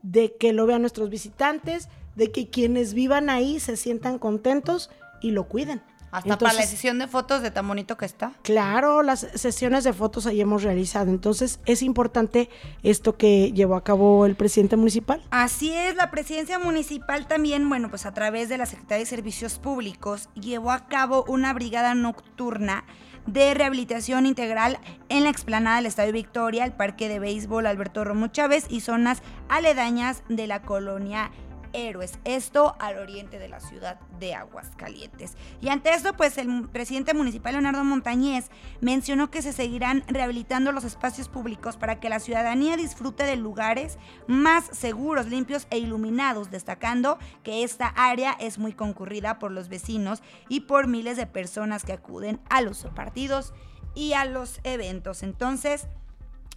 de 0.00 0.34
que 0.36 0.52
lo 0.52 0.66
vean 0.66 0.80
nuestros 0.80 1.10
visitantes, 1.10 1.88
de 2.16 2.32
que 2.32 2.48
quienes 2.48 2.94
vivan 2.94 3.28
ahí 3.28 3.60
se 3.60 3.76
sientan 3.76 4.18
contentos 4.18 4.90
y 5.20 5.32
lo 5.32 5.44
cuiden. 5.44 5.82
Hasta 6.12 6.36
para 6.36 6.52
la 6.52 6.62
sesión 6.66 6.98
de 6.98 7.08
fotos 7.08 7.40
de 7.40 7.50
tan 7.50 7.66
bonito 7.66 7.96
que 7.96 8.04
está. 8.04 8.32
Claro, 8.42 9.02
las 9.02 9.26
sesiones 9.34 9.82
de 9.82 9.94
fotos 9.94 10.26
ahí 10.26 10.42
hemos 10.42 10.62
realizado. 10.62 11.10
Entonces, 11.10 11.58
es 11.64 11.82
importante 11.82 12.50
esto 12.82 13.16
que 13.16 13.50
llevó 13.52 13.76
a 13.76 13.82
cabo 13.82 14.26
el 14.26 14.36
presidente 14.36 14.76
municipal. 14.76 15.22
Así 15.30 15.72
es, 15.72 15.96
la 15.96 16.10
presidencia 16.10 16.58
municipal 16.58 17.26
también, 17.26 17.66
bueno, 17.66 17.88
pues 17.88 18.04
a 18.04 18.12
través 18.12 18.50
de 18.50 18.58
la 18.58 18.66
Secretaría 18.66 19.04
de 19.04 19.06
Servicios 19.06 19.58
Públicos 19.58 20.28
llevó 20.34 20.70
a 20.70 20.86
cabo 20.86 21.24
una 21.28 21.54
brigada 21.54 21.94
nocturna 21.94 22.84
de 23.26 23.54
rehabilitación 23.54 24.26
integral 24.26 24.78
en 25.08 25.24
la 25.24 25.30
explanada 25.30 25.76
del 25.76 25.86
Estadio 25.86 26.12
Victoria, 26.12 26.64
el 26.64 26.72
Parque 26.72 27.08
de 27.08 27.20
Béisbol 27.20 27.66
Alberto 27.66 28.04
Romo 28.04 28.26
Chávez 28.26 28.66
y 28.68 28.80
zonas 28.80 29.22
aledañas 29.48 30.22
de 30.28 30.46
la 30.46 30.60
colonia 30.60 31.30
Héroes, 31.72 32.18
esto 32.24 32.76
al 32.78 32.98
oriente 32.98 33.38
de 33.38 33.48
la 33.48 33.60
ciudad 33.60 34.00
de 34.18 34.34
Aguascalientes. 34.34 35.36
Y 35.60 35.68
ante 35.68 35.94
esto, 35.94 36.16
pues 36.16 36.38
el 36.38 36.68
presidente 36.68 37.14
municipal 37.14 37.52
Leonardo 37.52 37.84
Montañez 37.84 38.50
mencionó 38.80 39.30
que 39.30 39.42
se 39.42 39.52
seguirán 39.52 40.04
rehabilitando 40.06 40.72
los 40.72 40.84
espacios 40.84 41.28
públicos 41.28 41.76
para 41.76 42.00
que 42.00 42.08
la 42.08 42.20
ciudadanía 42.20 42.76
disfrute 42.76 43.24
de 43.24 43.36
lugares 43.36 43.98
más 44.26 44.64
seguros, 44.72 45.26
limpios 45.26 45.66
e 45.70 45.78
iluminados, 45.78 46.50
destacando 46.50 47.18
que 47.42 47.64
esta 47.64 47.88
área 47.88 48.32
es 48.32 48.58
muy 48.58 48.72
concurrida 48.72 49.38
por 49.38 49.50
los 49.50 49.68
vecinos 49.68 50.22
y 50.48 50.60
por 50.60 50.86
miles 50.86 51.16
de 51.16 51.26
personas 51.26 51.84
que 51.84 51.92
acuden 51.92 52.40
a 52.48 52.60
los 52.60 52.84
partidos 52.94 53.52
y 53.94 54.12
a 54.14 54.24
los 54.24 54.60
eventos. 54.64 55.22
Entonces, 55.22 55.88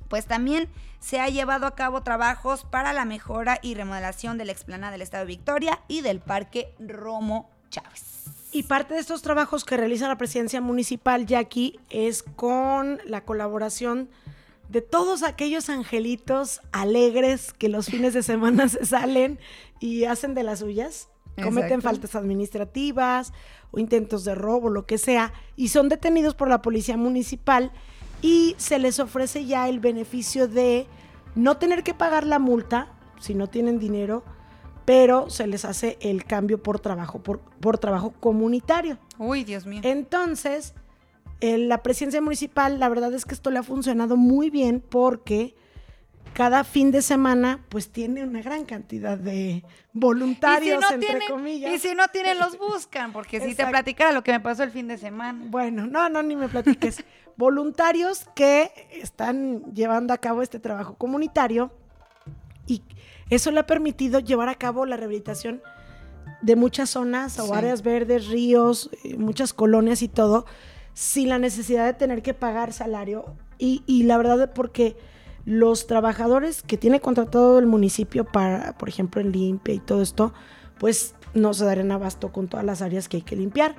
pues 0.10 0.26
también 0.26 0.70
se 1.00 1.20
ha 1.20 1.30
llevado 1.30 1.66
a 1.66 1.76
cabo 1.76 2.02
trabajos 2.02 2.64
para 2.64 2.94
la 2.94 3.06
mejora 3.06 3.60
y 3.62 3.76
remodelación 3.76 4.38
de 4.38 4.46
la 4.46 4.52
explanada 4.52 4.92
del 4.92 5.02
Estado 5.02 5.24
de 5.26 5.28
Victoria 5.28 5.80
y 5.88 6.02
del 6.02 6.20
Parque 6.20 6.74
Romo 6.80 7.50
Chávez. 7.70 8.24
Y 8.52 8.64
parte 8.64 8.94
de 8.94 9.02
estos 9.02 9.22
trabajos 9.22 9.66
que 9.66 9.78
realiza 9.78 10.08
la 10.08 10.18
presidencia 10.18 10.62
municipal, 10.62 11.26
Jackie, 11.26 11.80
es 11.90 12.24
con 12.24 13.00
la 13.06 13.26
colaboración 13.26 14.10
de 14.70 14.82
todos 14.82 15.24
aquellos 15.24 15.70
angelitos 15.70 16.62
alegres 16.72 17.54
que 17.54 17.70
los 17.70 17.88
fines 17.88 18.14
de 18.14 18.24
semana 18.24 18.70
se 18.70 18.86
salen 18.86 19.40
y 19.80 20.06
hacen 20.06 20.34
de 20.34 20.44
las 20.44 20.60
suyas, 20.60 21.10
cometen 21.36 21.80
Exacto. 21.80 21.82
faltas 21.82 22.16
administrativas 22.16 23.34
o 23.72 23.80
intentos 23.80 24.24
de 24.24 24.36
robo, 24.36 24.70
lo 24.70 24.86
que 24.86 24.98
sea, 24.98 25.34
y 25.56 25.68
son 25.68 25.90
detenidos 25.90 26.34
por 26.34 26.48
la 26.48 26.62
policía 26.62 26.98
municipal 26.98 27.72
y 28.26 28.56
se 28.58 28.80
les 28.80 29.00
ofrece 29.00 29.46
ya 29.46 29.70
el 29.70 29.80
beneficio 29.80 30.48
de 30.48 30.88
no 31.36 31.58
tener 31.58 31.84
que 31.84 31.94
pagar 31.94 32.26
la 32.26 32.40
multa 32.40 32.88
si 33.20 33.36
no 33.36 33.46
tienen 33.46 33.78
dinero, 33.78 34.24
pero 34.84 35.30
se 35.30 35.46
les 35.46 35.64
hace 35.64 36.00
el 36.02 36.26
cambio 36.26 36.62
por 36.64 36.80
trabajo, 36.80 37.22
por, 37.22 37.40
por 37.40 37.78
trabajo 37.78 38.16
comunitario. 38.20 38.98
Uy, 39.20 39.44
Dios 39.44 39.68
mío. 39.68 39.82
Entonces, 39.84 40.74
eh, 41.40 41.60
la 41.60 41.84
presidencia 41.84 42.20
municipal, 42.20 42.80
la 42.80 42.90
verdad 42.90 43.14
es 43.14 43.26
que 43.26 43.36
esto 43.36 43.52
le 43.52 43.60
ha 43.60 43.64
funcionado 43.64 44.18
muy 44.18 44.50
bien 44.50 44.82
porque 44.82 45.54
cada 46.34 46.64
fin 46.64 46.90
de 46.90 47.04
semana, 47.04 47.64
pues 47.70 47.92
tiene 47.92 48.24
una 48.24 48.42
gran 48.42 48.66
cantidad 48.66 49.20
de 49.20 49.64
voluntarios, 49.94 50.84
entre 50.92 51.10
tienen, 51.10 51.28
comillas. 51.30 51.74
y 51.74 51.78
si 51.78 51.94
no 51.94 52.08
tienen, 52.08 52.40
los 52.40 52.58
buscan, 52.58 53.14
porque 53.14 53.40
si 53.40 53.54
te 53.54 53.68
platicara 53.68 54.12
lo 54.12 54.24
que 54.24 54.32
me 54.32 54.40
pasó 54.40 54.64
el 54.64 54.72
fin 54.72 54.88
de 54.88 54.98
semana. 54.98 55.46
Bueno, 55.48 55.86
no, 55.86 56.10
no, 56.10 56.24
ni 56.24 56.36
me 56.36 56.50
platiques. 56.50 57.04
Voluntarios 57.38 58.26
que 58.36 58.72
están 58.94 59.74
llevando 59.74 60.14
a 60.14 60.18
cabo 60.18 60.42
este 60.42 60.60
trabajo 60.60 60.96
comunitario 60.96 61.72
y 62.68 62.82
eso 63.30 63.52
le 63.52 63.60
ha 63.60 63.68
permitido 63.68 64.20
llevar 64.20 64.50
a 64.50 64.56
cabo 64.56 64.86
la 64.86 64.96
rehabilitación 64.98 65.62
de 66.42 66.56
muchas 66.56 66.90
zonas 66.92 67.40
o 67.40 67.48
Sí. 67.48 67.52
áreas 67.54 67.82
verdes, 67.82 68.28
ríos, 68.28 68.90
eh, 69.04 69.18
muchas 69.18 69.54
colonias 69.54 70.02
y 70.02 70.08
todo, 70.08 70.46
sin 70.94 71.30
la 71.30 71.40
necesidad 71.40 71.86
de 71.86 71.94
tener 71.94 72.22
que 72.22 72.34
pagar 72.34 72.72
salario. 72.72 73.26
Y, 73.58 73.84
y 73.86 74.04
la 74.04 74.18
verdad, 74.18 74.54
porque 74.54 74.96
los 75.46 75.88
trabajadores 75.88 76.62
que 76.62 76.78
tiene 76.78 77.00
contratado 77.02 77.60
el 77.60 77.66
municipio 77.68 78.26
para, 78.26 78.78
por 78.78 78.90
ejemplo, 78.90 79.22
en 79.22 79.32
limpia 79.32 79.74
y 79.76 79.80
todo 79.80 80.02
esto, 80.02 80.34
pues 80.80 81.16
no 81.34 81.54
se 81.54 81.66
darían 81.66 81.92
abasto 81.92 82.32
con 82.32 82.48
todas 82.48 82.66
las 82.66 82.82
áreas 82.82 83.08
que 83.10 83.18
hay 83.18 83.24
que 83.24 83.36
limpiar. 83.36 83.76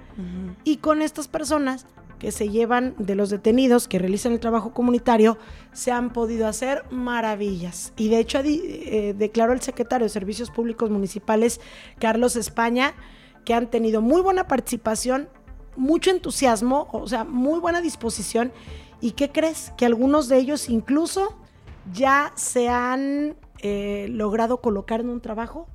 Y 0.64 0.76
con 0.76 1.02
estas 1.02 1.26
personas 1.28 1.86
que 2.18 2.32
se 2.32 2.48
llevan 2.48 2.94
de 2.98 3.14
los 3.14 3.30
detenidos 3.30 3.88
que 3.88 3.98
realizan 3.98 4.32
el 4.32 4.40
trabajo 4.40 4.72
comunitario, 4.72 5.38
se 5.72 5.92
han 5.92 6.12
podido 6.12 6.46
hacer 6.46 6.84
maravillas. 6.90 7.92
Y 7.96 8.08
de 8.08 8.18
hecho 8.18 8.40
eh, 8.44 9.14
declaró 9.16 9.52
el 9.52 9.60
secretario 9.60 10.06
de 10.06 10.10
Servicios 10.10 10.50
Públicos 10.50 10.90
Municipales, 10.90 11.60
Carlos 11.98 12.36
España, 12.36 12.94
que 13.44 13.54
han 13.54 13.70
tenido 13.70 14.00
muy 14.00 14.22
buena 14.22 14.48
participación, 14.48 15.28
mucho 15.76 16.10
entusiasmo, 16.10 16.88
o 16.92 17.06
sea, 17.06 17.24
muy 17.24 17.60
buena 17.60 17.80
disposición. 17.80 18.52
¿Y 19.00 19.12
qué 19.12 19.30
crees? 19.30 19.72
Que 19.76 19.86
algunos 19.86 20.28
de 20.28 20.38
ellos 20.38 20.68
incluso 20.68 21.36
ya 21.92 22.32
se 22.34 22.68
han 22.68 23.36
eh, 23.60 24.06
logrado 24.10 24.60
colocar 24.60 25.00
en 25.00 25.10
un 25.10 25.20
trabajo 25.20 25.68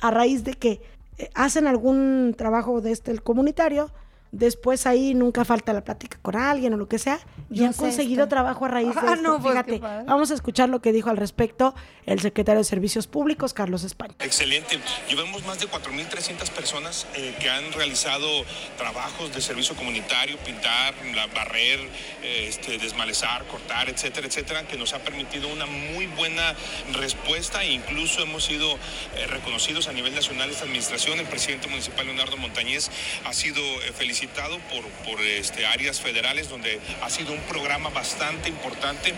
a 0.00 0.10
raíz 0.10 0.44
de 0.44 0.54
que 0.54 0.82
eh, 1.18 1.30
hacen 1.34 1.66
algún 1.66 2.34
trabajo 2.36 2.80
de 2.80 2.92
este 2.92 3.10
el 3.10 3.22
comunitario, 3.22 3.90
Después 4.32 4.86
ahí 4.86 5.14
nunca 5.14 5.44
falta 5.44 5.72
la 5.72 5.84
plática 5.84 6.18
con 6.20 6.36
alguien 6.36 6.74
o 6.74 6.76
lo 6.76 6.88
que 6.88 6.98
sea. 6.98 7.20
Y 7.50 7.64
han 7.64 7.72
conseguido 7.72 8.28
trabajo 8.28 8.64
a 8.64 8.68
raíz 8.68 8.94
de 8.94 9.00
ah, 9.00 9.14
esto. 9.14 9.38
Pues, 9.40 9.52
Fíjate, 9.52 9.78
vamos 9.78 10.30
a 10.30 10.34
escuchar 10.34 10.68
lo 10.68 10.80
que 10.80 10.92
dijo 10.92 11.10
al 11.10 11.16
respecto 11.16 11.74
el 12.06 12.20
secretario 12.20 12.58
de 12.58 12.64
Servicios 12.64 13.06
Públicos, 13.06 13.52
Carlos 13.52 13.84
España. 13.84 14.14
Excelente. 14.20 14.78
Llevamos 15.08 15.44
más 15.44 15.60
de 15.60 15.68
4.300 15.68 16.50
personas 16.50 17.06
eh, 17.14 17.34
que 17.40 17.48
han 17.48 17.72
realizado 17.72 18.28
trabajos 18.76 19.34
de 19.34 19.40
servicio 19.40 19.74
comunitario, 19.76 20.36
pintar, 20.38 20.94
barrer, 21.34 21.80
eh, 22.22 22.46
este, 22.48 22.78
desmalezar, 22.78 23.44
cortar, 23.46 23.88
etcétera, 23.88 24.26
etcétera, 24.26 24.66
que 24.66 24.76
nos 24.76 24.92
ha 24.92 25.00
permitido 25.00 25.48
una 25.48 25.66
muy 25.66 26.06
buena 26.08 26.54
respuesta 26.92 27.64
e 27.64 27.72
incluso 27.72 28.22
hemos 28.22 28.44
sido 28.44 28.72
eh, 28.72 29.26
reconocidos 29.28 29.88
a 29.88 29.92
nivel 29.92 30.14
nacional 30.14 30.50
esta 30.50 30.64
administración. 30.64 31.18
El 31.18 31.26
presidente 31.26 31.68
municipal 31.68 32.06
Leonardo 32.06 32.36
Montañez 32.36 32.90
ha 33.24 33.32
sido 33.32 33.60
felicitado 33.94 34.15
por, 34.24 34.84
por 35.04 35.20
este, 35.20 35.66
áreas 35.66 36.00
federales 36.00 36.48
donde 36.48 36.80
ha 37.02 37.10
sido 37.10 37.32
un 37.32 37.40
programa 37.40 37.90
bastante 37.90 38.48
importante. 38.48 39.12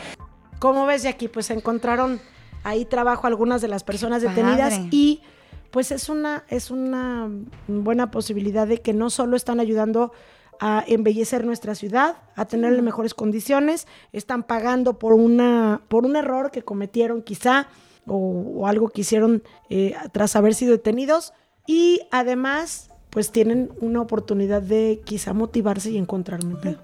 Como 0.59 0.87
ves 0.87 1.05
de 1.05 1.09
aquí, 1.09 1.29
pues 1.29 1.51
encontraron 1.51 2.21
ahí 2.65 2.85
trabajo 2.85 3.27
algunas 3.27 3.61
de 3.63 3.69
las 3.69 3.85
personas 3.85 4.23
detenidas 4.23 4.81
y 4.91 5.23
pues 5.71 5.93
es 5.93 6.09
una, 6.09 6.45
es 6.49 6.71
una 6.71 7.31
buena 7.69 8.11
posibilidad 8.11 8.67
de 8.67 8.79
que 8.79 8.93
no 8.93 9.11
solo 9.11 9.37
están 9.37 9.61
ayudando 9.61 10.13
a 10.61 10.83
embellecer 10.89 11.45
nuestra 11.45 11.77
ciudad, 11.77 12.17
a 12.35 12.47
tenerle 12.47 12.83
mejores 12.83 13.15
condiciones, 13.15 13.87
están 14.13 14.43
pagando 14.43 14.99
por, 14.99 15.13
una, 15.13 15.83
por 15.87 16.05
un 16.05 16.17
error 16.17 16.51
que 16.51 16.63
cometieron 16.63 17.23
quizá 17.23 17.69
o, 18.07 18.67
algo 18.67 18.89
que 18.89 19.03
hicieron 19.03 19.45
eh, 19.71 19.95
tras 20.11 20.35
haber 20.35 20.55
sido 20.55 20.73
detenidos 20.73 21.33
y 21.67 22.01
además 22.11 22.91
pues 23.19 23.33
tienen 23.33 23.73
una 23.81 24.01
oportunidad 24.01 24.63
de 24.63 25.01
quizá 25.05 25.33
motivarse 25.33 25.91
y 25.91 25.99
encontrar 25.99 26.39
un 26.45 26.53
empleo. 26.53 26.79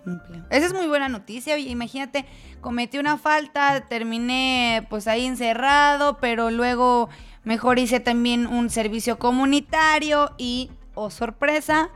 Esa 0.51 0.67
es 0.67 0.75
muy 0.75 0.89
buena 0.89 1.09
noticia. 1.09 1.57
imagínate, 1.57 2.25
cometí 2.61 2.99
una 2.99 3.19
falta, 3.19 3.87
terminé 3.89 4.85
pues 4.91 5.07
ahí 5.07 5.27
encerrado, 5.27 6.19
pero 6.21 6.51
luego 6.51 7.09
mejor 7.45 7.79
hice 7.79 8.01
también 8.01 8.49
un 8.49 8.69
servicio 8.69 9.17
comunitario 9.17 10.33
y, 10.37 10.73
oh 10.97 11.09
sorpresa, 11.09 11.91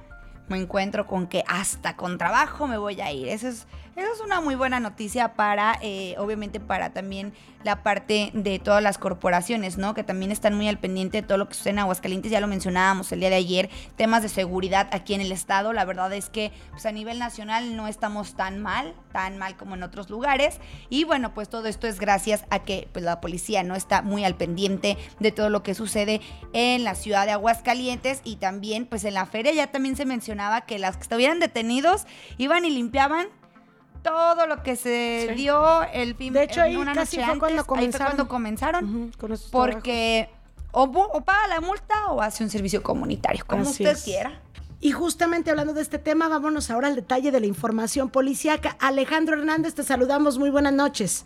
me 0.46 0.57
encuentro 0.57 1.09
con 1.09 1.27
que 1.27 1.42
hasta 1.48 1.96
con 1.96 2.16
trabajo 2.16 2.68
me 2.68 2.79
voy 2.79 3.01
a 3.01 3.11
ir. 3.11 3.27
Eso 3.27 3.48
es, 3.48 3.66
eso 3.98 4.12
es 4.14 4.20
una 4.20 4.40
muy 4.40 4.54
buena 4.54 4.80
noticia 4.80 5.34
para, 5.34 5.78
eh, 5.82 6.14
obviamente, 6.18 6.61
para 6.61 6.90
también 6.92 7.32
la 7.64 7.82
parte 7.82 8.30
de 8.34 8.58
todas 8.58 8.82
las 8.82 8.98
corporaciones, 8.98 9.78
¿no? 9.78 9.94
Que 9.94 10.04
también 10.04 10.30
están 10.30 10.54
muy 10.54 10.68
al 10.68 10.78
pendiente 10.78 11.20
de 11.20 11.26
todo 11.26 11.38
lo 11.38 11.48
que 11.48 11.54
sucede 11.54 11.70
en 11.70 11.80
Aguascalientes. 11.80 12.30
Ya 12.30 12.40
lo 12.40 12.46
mencionábamos 12.46 13.11
el 13.12 13.20
día 13.20 13.30
de 13.30 13.37
ayer, 13.37 13.68
temas 13.96 14.22
de 14.22 14.28
seguridad 14.28 14.88
aquí 14.92 15.14
en 15.14 15.20
el 15.20 15.32
estado. 15.32 15.72
La 15.72 15.84
verdad 15.84 16.12
es 16.12 16.30
que 16.30 16.52
pues, 16.70 16.87
a 16.87 16.92
nivel 16.92 17.18
nacional 17.18 17.76
no 17.76 17.88
estamos 17.88 18.34
tan 18.37 18.61
mal, 18.61 18.94
tan 19.12 19.38
mal 19.38 19.56
como 19.56 19.74
en 19.74 19.82
otros 19.82 20.11
lugares. 20.11 20.61
Y 20.88 21.04
bueno, 21.04 21.34
pues 21.34 21.48
todo 21.48 21.66
esto 21.66 21.87
es 21.87 21.98
gracias 21.98 22.44
a 22.50 22.61
que 22.61 22.88
pues, 22.92 23.04
la 23.04 23.20
policía 23.20 23.62
no 23.64 23.74
está 23.74 24.02
muy 24.02 24.24
al 24.24 24.37
pendiente 24.37 24.96
de 25.18 25.32
todo 25.32 25.50
lo 25.50 25.62
que 25.62 25.74
sucede 25.74 26.20
en 26.52 26.84
la 26.84 26.94
ciudad 26.94 27.26
de 27.26 27.32
Aguascalientes 27.32 28.20
y 28.24 28.37
también 28.37 28.87
pues 28.87 29.04
en 29.04 29.14
la 29.14 29.26
feria 29.26 29.52
ya 29.52 29.68
también 29.68 29.96
se 29.96 30.04
mencionaba 30.04 30.62
que 30.62 30.78
las 30.78 30.96
que 30.96 31.02
estuvieran 31.02 31.40
detenidos 31.40 32.06
iban 32.37 32.64
y 32.64 32.70
limpiaban 32.70 33.28
todo 34.02 34.46
lo 34.46 34.62
que 34.62 34.76
se 34.76 35.32
dio 35.37 35.82
el 35.92 36.14
fin 36.14 36.32
de 36.32 36.44
hecho 36.44 36.61
ahí 36.61 36.76
una 36.76 36.94
casi 36.94 37.18
fue 37.20 37.38
cuando 37.38 37.66
comenzaron, 37.66 38.06
cuando 38.06 38.28
comenzaron 38.28 39.12
porque 39.50 40.28
o, 40.72 40.90
paga 41.24 41.48
la 41.48 41.61
multa 41.61 42.08
o 42.11 42.20
hace 42.20 42.44
un 42.44 42.50
servicio 42.50 42.82
comunitario 42.82 43.44
como 43.46 43.62
usted 43.62 43.96
quiera 44.02 44.40
y 44.80 44.92
justamente 44.92 45.50
hablando 45.50 45.74
de 45.74 45.82
este 45.82 45.98
tema, 45.98 46.28
vámonos 46.28 46.70
ahora 46.70 46.87
al 46.87 46.94
detalle 46.94 47.32
de 47.32 47.40
la 47.40 47.46
información 47.46 48.11
policíaca. 48.11 48.76
Alejandro 48.78 49.37
Hernández, 49.37 49.74
te 49.74 49.82
saludamos. 49.82 50.38
Muy 50.38 50.50
buenas 50.50 50.72
noches. 50.72 51.24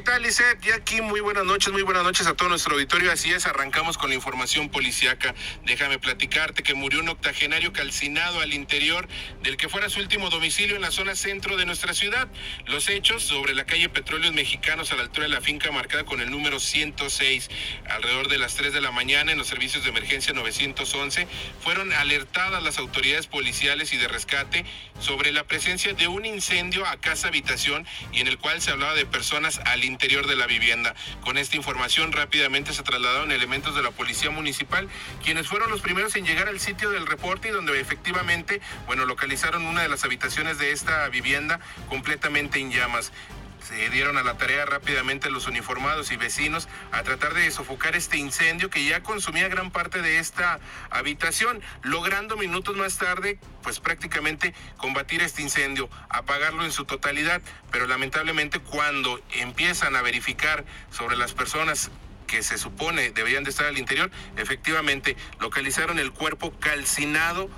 ¿Qué 0.00 0.06
tal, 0.12 0.22
Lizeth? 0.22 0.64
Y 0.64 0.70
aquí 0.70 1.02
muy 1.02 1.20
buenas 1.20 1.44
noches, 1.44 1.70
muy 1.74 1.82
buenas 1.82 2.04
noches 2.04 2.26
a 2.26 2.32
todo 2.32 2.48
nuestro 2.48 2.72
auditorio. 2.72 3.12
Así 3.12 3.32
es, 3.32 3.44
arrancamos 3.44 3.98
con 3.98 4.08
la 4.08 4.14
información 4.14 4.70
policíaca. 4.70 5.34
Déjame 5.66 5.98
platicarte 5.98 6.62
que 6.62 6.72
murió 6.72 7.00
un 7.00 7.10
octogenario 7.10 7.74
calcinado 7.74 8.40
al 8.40 8.54
interior 8.54 9.06
del 9.42 9.58
que 9.58 9.68
fuera 9.68 9.90
su 9.90 10.00
último 10.00 10.30
domicilio 10.30 10.74
en 10.74 10.80
la 10.80 10.90
zona 10.90 11.14
centro 11.14 11.58
de 11.58 11.66
nuestra 11.66 11.92
ciudad. 11.92 12.28
Los 12.64 12.88
hechos 12.88 13.22
sobre 13.22 13.54
la 13.54 13.66
calle 13.66 13.90
Petróleos 13.90 14.32
Mexicanos 14.32 14.90
a 14.90 14.96
la 14.96 15.02
altura 15.02 15.26
de 15.26 15.34
la 15.34 15.42
finca 15.42 15.70
marcada 15.70 16.04
con 16.04 16.22
el 16.22 16.30
número 16.30 16.60
106, 16.60 17.50
alrededor 17.90 18.28
de 18.28 18.38
las 18.38 18.54
3 18.54 18.72
de 18.72 18.80
la 18.80 18.92
mañana 18.92 19.32
en 19.32 19.36
los 19.36 19.48
servicios 19.48 19.84
de 19.84 19.90
emergencia 19.90 20.32
911, 20.32 21.26
fueron 21.62 21.92
alertadas 21.92 22.62
las 22.62 22.78
autoridades 22.78 23.26
policiales 23.26 23.92
y 23.92 23.98
de 23.98 24.08
rescate 24.08 24.64
sobre 24.98 25.30
la 25.30 25.44
presencia 25.44 25.92
de 25.92 26.08
un 26.08 26.24
incendio 26.24 26.86
a 26.86 26.98
casa 26.98 27.28
habitación 27.28 27.86
y 28.14 28.20
en 28.20 28.28
el 28.28 28.38
cual 28.38 28.62
se 28.62 28.70
hablaba 28.70 28.94
de 28.94 29.04
personas 29.04 29.60
al 29.66 29.89
interior 29.90 30.26
de 30.26 30.36
la 30.36 30.46
vivienda. 30.46 30.94
Con 31.20 31.36
esta 31.36 31.56
información 31.56 32.12
rápidamente 32.12 32.72
se 32.72 32.82
trasladaron 32.82 33.32
elementos 33.32 33.74
de 33.74 33.82
la 33.82 33.90
policía 33.90 34.30
municipal, 34.30 34.88
quienes 35.22 35.48
fueron 35.48 35.70
los 35.70 35.80
primeros 35.80 36.16
en 36.16 36.24
llegar 36.24 36.48
al 36.48 36.60
sitio 36.60 36.90
del 36.90 37.06
reporte 37.06 37.48
y 37.48 37.50
donde 37.50 37.78
efectivamente, 37.78 38.60
bueno, 38.86 39.04
localizaron 39.04 39.66
una 39.66 39.82
de 39.82 39.88
las 39.88 40.04
habitaciones 40.04 40.58
de 40.58 40.72
esta 40.72 41.08
vivienda 41.08 41.60
completamente 41.88 42.58
en 42.58 42.70
llamas 42.72 43.12
se 43.62 43.90
dieron 43.90 44.16
a 44.16 44.22
la 44.22 44.36
tarea 44.36 44.64
rápidamente 44.64 45.30
los 45.30 45.46
uniformados 45.46 46.10
y 46.12 46.16
vecinos 46.16 46.68
a 46.92 47.02
tratar 47.02 47.34
de 47.34 47.50
sofocar 47.50 47.96
este 47.96 48.16
incendio 48.16 48.70
que 48.70 48.84
ya 48.84 49.02
consumía 49.02 49.48
gran 49.48 49.70
parte 49.70 50.02
de 50.02 50.18
esta 50.18 50.60
habitación, 50.90 51.62
logrando 51.82 52.36
minutos 52.36 52.76
más 52.76 52.98
tarde 52.98 53.38
pues 53.62 53.80
prácticamente 53.80 54.54
combatir 54.76 55.22
este 55.22 55.42
incendio, 55.42 55.88
apagarlo 56.08 56.64
en 56.64 56.72
su 56.72 56.84
totalidad, 56.84 57.42
pero 57.70 57.86
lamentablemente 57.86 58.60
cuando 58.60 59.20
empiezan 59.32 59.96
a 59.96 60.02
verificar 60.02 60.64
sobre 60.90 61.16
las 61.16 61.32
personas 61.32 61.90
que 62.26 62.42
se 62.42 62.58
supone 62.58 63.10
deberían 63.10 63.44
de 63.44 63.50
estar 63.50 63.66
al 63.66 63.78
interior, 63.78 64.10
efectivamente 64.36 65.16
localizaron 65.40 65.98
el 65.98 66.12
cuerpo 66.12 66.52
calcinado 66.60 67.50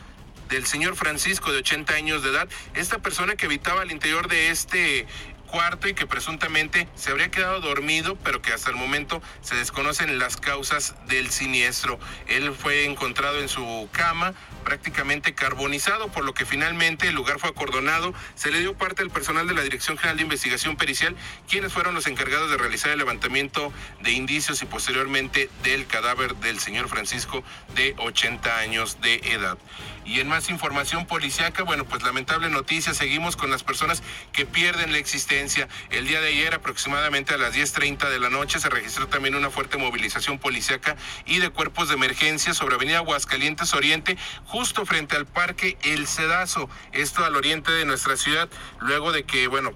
del 0.48 0.66
señor 0.66 0.96
Francisco 0.96 1.50
de 1.50 1.58
80 1.58 1.94
años 1.94 2.22
de 2.22 2.30
edad, 2.30 2.48
esta 2.74 2.98
persona 2.98 3.36
que 3.36 3.46
habitaba 3.46 3.82
al 3.82 3.90
interior 3.90 4.28
de 4.28 4.50
este 4.50 5.06
cuarto 5.52 5.86
y 5.86 5.94
que 5.94 6.06
presuntamente 6.06 6.88
se 6.96 7.10
habría 7.10 7.30
quedado 7.30 7.60
dormido, 7.60 8.16
pero 8.24 8.40
que 8.40 8.52
hasta 8.52 8.70
el 8.70 8.76
momento 8.76 9.22
se 9.42 9.54
desconocen 9.54 10.18
las 10.18 10.38
causas 10.38 10.94
del 11.06 11.30
siniestro. 11.30 12.00
Él 12.26 12.52
fue 12.54 12.86
encontrado 12.86 13.38
en 13.38 13.48
su 13.48 13.88
cama, 13.92 14.32
prácticamente 14.64 15.34
carbonizado, 15.34 16.08
por 16.08 16.24
lo 16.24 16.32
que 16.32 16.46
finalmente 16.46 17.08
el 17.08 17.14
lugar 17.14 17.38
fue 17.38 17.50
acordonado. 17.50 18.14
Se 18.34 18.50
le 18.50 18.60
dio 18.60 18.74
parte 18.74 19.02
al 19.02 19.10
personal 19.10 19.46
de 19.46 19.54
la 19.54 19.62
Dirección 19.62 19.98
General 19.98 20.16
de 20.16 20.22
Investigación 20.22 20.76
Pericial, 20.76 21.14
quienes 21.48 21.72
fueron 21.72 21.94
los 21.94 22.06
encargados 22.06 22.50
de 22.50 22.56
realizar 22.56 22.90
el 22.90 22.98
levantamiento 22.98 23.72
de 24.00 24.12
indicios 24.12 24.62
y 24.62 24.66
posteriormente 24.66 25.50
del 25.62 25.86
cadáver 25.86 26.34
del 26.36 26.60
señor 26.60 26.88
Francisco 26.88 27.44
de 27.74 27.94
80 27.98 28.58
años 28.58 29.00
de 29.02 29.16
edad. 29.16 29.58
Y 30.04 30.20
en 30.20 30.28
más 30.28 30.50
información 30.50 31.06
policiaca, 31.06 31.62
bueno, 31.62 31.84
pues 31.84 32.02
lamentable 32.02 32.50
noticia, 32.50 32.94
seguimos 32.94 33.36
con 33.36 33.50
las 33.50 33.62
personas 33.62 34.02
que 34.32 34.46
pierden 34.46 34.92
la 34.92 34.98
existencia. 34.98 35.68
El 35.90 36.06
día 36.06 36.20
de 36.20 36.28
ayer, 36.28 36.54
aproximadamente 36.54 37.34
a 37.34 37.38
las 37.38 37.54
10.30 37.54 38.08
de 38.10 38.18
la 38.18 38.30
noche, 38.30 38.58
se 38.58 38.68
registró 38.68 39.08
también 39.08 39.34
una 39.34 39.50
fuerte 39.50 39.78
movilización 39.78 40.38
policiaca 40.38 40.96
y 41.26 41.38
de 41.38 41.50
cuerpos 41.50 41.88
de 41.88 41.94
emergencia 41.94 42.54
sobre 42.54 42.74
Avenida 42.74 42.98
Aguascalientes 42.98 43.74
Oriente, 43.74 44.16
justo 44.46 44.86
frente 44.86 45.16
al 45.16 45.26
Parque 45.26 45.76
El 45.82 46.06
Cedazo, 46.06 46.68
esto 46.92 47.24
al 47.24 47.36
oriente 47.36 47.72
de 47.72 47.84
nuestra 47.84 48.16
ciudad, 48.16 48.48
luego 48.80 49.12
de 49.12 49.24
que, 49.24 49.46
bueno, 49.46 49.72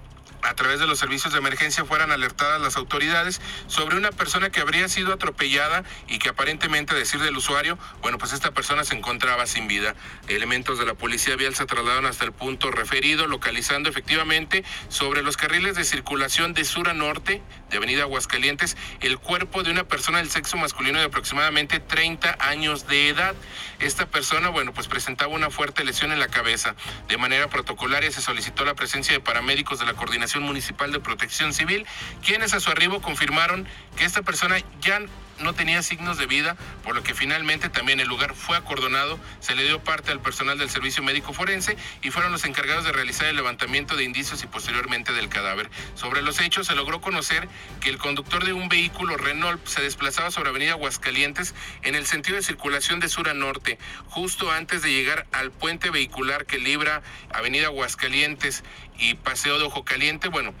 a 0.47 0.55
través 0.55 0.79
de 0.79 0.87
los 0.87 0.99
servicios 0.99 1.33
de 1.33 1.39
emergencia 1.39 1.85
fueran 1.85 2.11
alertadas 2.11 2.61
las 2.61 2.77
autoridades 2.77 3.41
sobre 3.67 3.97
una 3.97 4.11
persona 4.11 4.49
que 4.49 4.61
habría 4.61 4.87
sido 4.87 5.13
atropellada 5.13 5.83
y 6.07 6.19
que 6.19 6.29
aparentemente, 6.29 6.93
a 6.93 6.97
decir 6.97 7.19
del 7.19 7.35
usuario, 7.35 7.77
bueno, 8.01 8.17
pues 8.17 8.33
esta 8.33 8.51
persona 8.51 8.83
se 8.83 8.95
encontraba 8.95 9.45
sin 9.45 9.67
vida. 9.67 9.95
Elementos 10.27 10.79
de 10.79 10.85
la 10.85 10.93
policía 10.93 11.35
vial 11.35 11.55
se 11.55 11.65
trasladaron 11.65 12.05
hasta 12.05 12.25
el 12.25 12.31
punto 12.31 12.71
referido, 12.71 13.27
localizando 13.27 13.89
efectivamente 13.89 14.63
sobre 14.89 15.21
los 15.21 15.37
carriles 15.37 15.75
de 15.75 15.83
circulación 15.83 16.53
de 16.53 16.63
sur 16.63 16.89
a 16.89 16.93
norte 16.93 17.41
de 17.69 17.77
Avenida 17.77 18.03
Aguascalientes 18.03 18.77
el 19.01 19.17
cuerpo 19.17 19.63
de 19.63 19.71
una 19.71 19.83
persona 19.83 20.19
del 20.19 20.29
sexo 20.29 20.57
masculino 20.57 20.99
de 20.99 21.05
aproximadamente 21.05 21.79
30 21.79 22.37
años 22.39 22.87
de 22.87 23.09
edad. 23.09 23.35
Esta 23.79 24.05
persona, 24.05 24.49
bueno, 24.49 24.73
pues 24.73 24.87
presentaba 24.87 25.33
una 25.33 25.49
fuerte 25.49 25.83
lesión 25.83 26.11
en 26.11 26.19
la 26.19 26.27
cabeza. 26.27 26.75
De 27.07 27.17
manera 27.17 27.49
protocolaria 27.49 28.11
se 28.11 28.21
solicitó 28.21 28.65
la 28.65 28.75
presencia 28.75 29.13
de 29.13 29.19
paramédicos 29.19 29.79
de 29.79 29.85
la 29.85 29.93
Coordinación 29.93 30.36
Municipal 30.41 30.91
de 30.91 30.99
Protección 30.99 31.53
Civil, 31.53 31.85
quienes 32.23 32.53
a 32.53 32.59
su 32.59 32.69
arribo 32.69 33.01
confirmaron 33.01 33.67
que 33.97 34.05
esta 34.05 34.21
persona 34.21 34.57
ya 34.81 35.01
no 35.39 35.53
tenía 35.53 35.81
signos 35.83 36.17
de 36.17 36.25
vida, 36.25 36.57
por 36.83 36.95
lo 36.95 37.03
que 37.03 37.13
finalmente 37.13 37.69
también 37.69 37.99
el 37.99 38.07
lugar 38.07 38.33
fue 38.33 38.57
acordonado, 38.57 39.19
se 39.39 39.55
le 39.55 39.63
dio 39.63 39.83
parte 39.83 40.11
al 40.11 40.19
personal 40.19 40.57
del 40.57 40.69
servicio 40.69 41.03
médico 41.03 41.33
forense 41.33 41.77
y 42.01 42.11
fueron 42.11 42.31
los 42.31 42.45
encargados 42.45 42.85
de 42.85 42.91
realizar 42.91 43.27
el 43.27 43.35
levantamiento 43.35 43.95
de 43.95 44.03
indicios 44.03 44.43
y 44.43 44.47
posteriormente 44.47 45.13
del 45.13 45.29
cadáver. 45.29 45.69
Sobre 45.95 46.21
los 46.21 46.39
hechos 46.41 46.67
se 46.67 46.75
logró 46.75 47.01
conocer 47.01 47.47
que 47.81 47.89
el 47.89 47.97
conductor 47.97 48.45
de 48.45 48.53
un 48.53 48.69
vehículo 48.69 49.17
Renault 49.17 49.65
se 49.67 49.81
desplazaba 49.81 50.31
sobre 50.31 50.49
Avenida 50.49 50.71
Aguascalientes 50.71 51.53
en 51.83 51.95
el 51.95 52.07
sentido 52.07 52.37
de 52.37 52.43
circulación 52.43 52.99
de 52.99 53.09
sur 53.09 53.29
a 53.29 53.33
norte, 53.33 53.77
justo 54.07 54.51
antes 54.51 54.81
de 54.81 54.91
llegar 54.91 55.27
al 55.31 55.51
puente 55.51 55.89
vehicular 55.89 56.45
que 56.45 56.57
libra 56.57 57.03
Avenida 57.31 57.67
Aguascalientes 57.67 58.63
y 58.99 59.15
Paseo 59.15 59.59
de 59.59 59.65
Ojo 59.65 59.83
Caliente. 59.83 60.27
Bueno, 60.27 60.53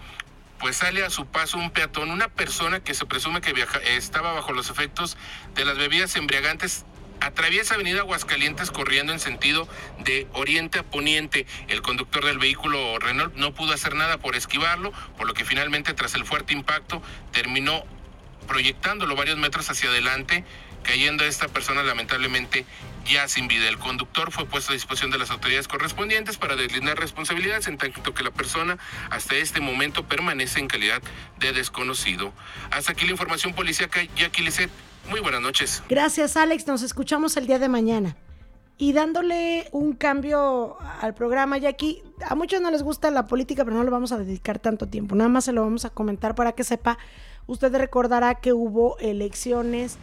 pues 0.59 0.77
sale 0.77 1.03
a 1.05 1.09
su 1.09 1.25
paso 1.25 1.57
un 1.57 1.71
peatón, 1.71 2.09
una 2.09 2.29
persona 2.29 2.79
que 2.79 2.93
se 2.93 3.05
presume 3.05 3.41
que 3.41 3.53
viaja, 3.53 3.79
estaba 3.79 4.33
bajo 4.33 4.53
los 4.53 4.69
efectos 4.69 5.17
de 5.55 5.65
las 5.65 5.77
bebidas 5.77 6.15
embriagantes. 6.15 6.85
Atraviesa 7.19 7.75
Avenida 7.75 8.01
Aguascalientes 8.01 8.69
corriendo 8.69 9.11
en 9.11 9.19
sentido 9.19 9.67
de 9.99 10.27
oriente 10.33 10.79
a 10.79 10.83
poniente. 10.83 11.47
El 11.67 11.81
conductor 11.81 12.23
del 12.23 12.37
vehículo 12.37 12.99
Renault 12.99 13.33
no 13.35 13.53
pudo 13.53 13.73
hacer 13.73 13.95
nada 13.95 14.17
por 14.17 14.35
esquivarlo, 14.35 14.93
por 15.17 15.25
lo 15.25 15.33
que 15.33 15.43
finalmente 15.43 15.93
tras 15.93 16.13
el 16.13 16.25
fuerte 16.25 16.53
impacto 16.53 17.01
terminó 17.31 17.83
proyectándolo 18.47 19.15
varios 19.15 19.37
metros 19.37 19.69
hacia 19.69 19.89
adelante, 19.89 20.43
cayendo 20.83 21.25
esta 21.25 21.47
persona 21.47 21.83
lamentablemente 21.83 22.65
ya 23.07 23.27
sin 23.27 23.47
vida. 23.47 23.67
El 23.67 23.77
conductor 23.77 24.31
fue 24.31 24.45
puesto 24.45 24.71
a 24.71 24.73
disposición 24.73 25.11
de 25.11 25.17
las 25.17 25.31
autoridades 25.31 25.67
correspondientes 25.67 26.37
para 26.37 26.55
deslindar 26.55 26.97
responsabilidades, 26.97 27.67
en 27.67 27.77
tanto 27.77 28.13
que 28.13 28.23
la 28.23 28.31
persona 28.31 28.77
hasta 29.09 29.35
este 29.35 29.59
momento 29.59 30.03
permanece 30.03 30.59
en 30.59 30.67
calidad 30.67 31.01
de 31.39 31.53
desconocido. 31.53 32.33
Hasta 32.71 32.91
aquí 32.91 33.05
la 33.05 33.11
información 33.11 33.53
policíaca. 33.53 34.01
Jackie 34.15 34.43
Lisset, 34.43 34.69
muy 35.09 35.19
buenas 35.19 35.41
noches. 35.41 35.83
Gracias, 35.89 36.37
Alex. 36.37 36.67
Nos 36.67 36.81
escuchamos 36.81 37.37
el 37.37 37.47
día 37.47 37.59
de 37.59 37.69
mañana. 37.69 38.15
Y 38.79 38.93
dándole 38.93 39.67
un 39.71 39.93
cambio 39.93 40.77
al 41.01 41.15
programa, 41.15 41.57
Jackie, 41.57 42.03
a 42.23 42.35
muchos 42.35 42.61
no 42.61 42.69
les 42.69 42.83
gusta 42.83 43.09
la 43.09 43.25
política, 43.25 43.65
pero 43.65 43.75
no 43.75 43.83
le 43.83 43.89
vamos 43.89 44.11
a 44.11 44.19
dedicar 44.19 44.59
tanto 44.59 44.87
tiempo. 44.87 45.15
Nada 45.15 45.29
más 45.29 45.45
se 45.45 45.51
lo 45.51 45.61
vamos 45.61 45.83
a 45.85 45.89
comentar 45.89 46.35
para 46.35 46.51
que 46.51 46.63
sepa. 46.63 46.99
Usted 47.47 47.73
recordará 47.75 48.35
que 48.35 48.53
hubo 48.53 48.99
elecciones 48.99 49.97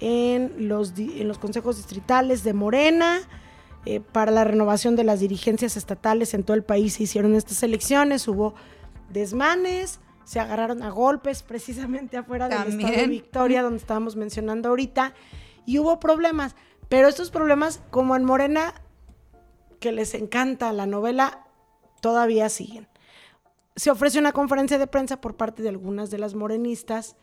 en 0.00 0.68
los, 0.68 0.94
en 0.98 1.28
los 1.28 1.38
consejos 1.38 1.76
distritales 1.76 2.42
de 2.42 2.54
Morena. 2.54 3.20
Eh, 3.86 4.00
para 4.00 4.30
la 4.30 4.44
renovación 4.44 4.94
de 4.94 5.04
las 5.04 5.20
dirigencias 5.20 5.76
estatales 5.76 6.34
en 6.34 6.44
todo 6.44 6.54
el 6.54 6.62
país 6.62 6.94
se 6.94 7.04
hicieron 7.04 7.34
estas 7.34 7.62
elecciones, 7.62 8.28
hubo 8.28 8.54
desmanes, 9.08 10.00
se 10.24 10.38
agarraron 10.38 10.82
a 10.82 10.90
golpes 10.90 11.42
precisamente 11.42 12.18
afuera 12.18 12.48
del 12.48 12.68
estado 12.68 12.92
de 12.92 13.06
Victoria, 13.06 13.62
donde 13.62 13.78
estábamos 13.78 14.16
mencionando 14.16 14.68
ahorita, 14.68 15.14
y 15.64 15.78
hubo 15.78 15.98
problemas. 15.98 16.56
Pero 16.88 17.08
estos 17.08 17.30
problemas, 17.30 17.80
como 17.90 18.16
en 18.16 18.24
Morena, 18.24 18.74
que 19.78 19.92
les 19.92 20.14
encanta 20.14 20.72
la 20.72 20.86
novela, 20.86 21.46
todavía 22.00 22.48
siguen. 22.48 22.86
Se 23.76 23.90
ofrece 23.90 24.18
una 24.18 24.32
conferencia 24.32 24.78
de 24.78 24.86
prensa 24.86 25.20
por 25.20 25.36
parte 25.36 25.62
de 25.62 25.70
algunas 25.70 26.10
de 26.10 26.18
las 26.18 26.34
morenistas 26.34 27.16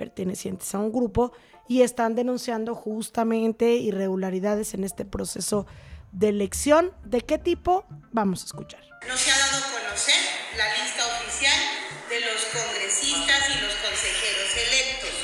pertenecientes 0.00 0.74
a 0.74 0.78
un 0.78 0.90
grupo 0.90 1.30
y 1.68 1.82
están 1.82 2.14
denunciando 2.14 2.74
justamente 2.74 3.76
irregularidades 3.76 4.72
en 4.72 4.82
este 4.82 5.04
proceso 5.04 5.66
de 6.10 6.30
elección. 6.30 6.96
¿De 7.04 7.20
qué 7.20 7.36
tipo? 7.36 7.84
Vamos 8.10 8.40
a 8.40 8.46
escuchar. 8.46 8.80
No 9.06 9.14
se 9.14 9.30
ha 9.30 9.36
dado 9.36 9.58
a 9.60 9.68
conocer 9.76 10.16
la 10.56 10.64
lista 10.72 11.04
oficial 11.04 11.60
de 12.08 12.20
los 12.20 12.40
congresistas 12.48 13.40
y 13.52 13.60
los 13.60 13.74
consejeros 13.84 14.50
electos, 14.56 15.14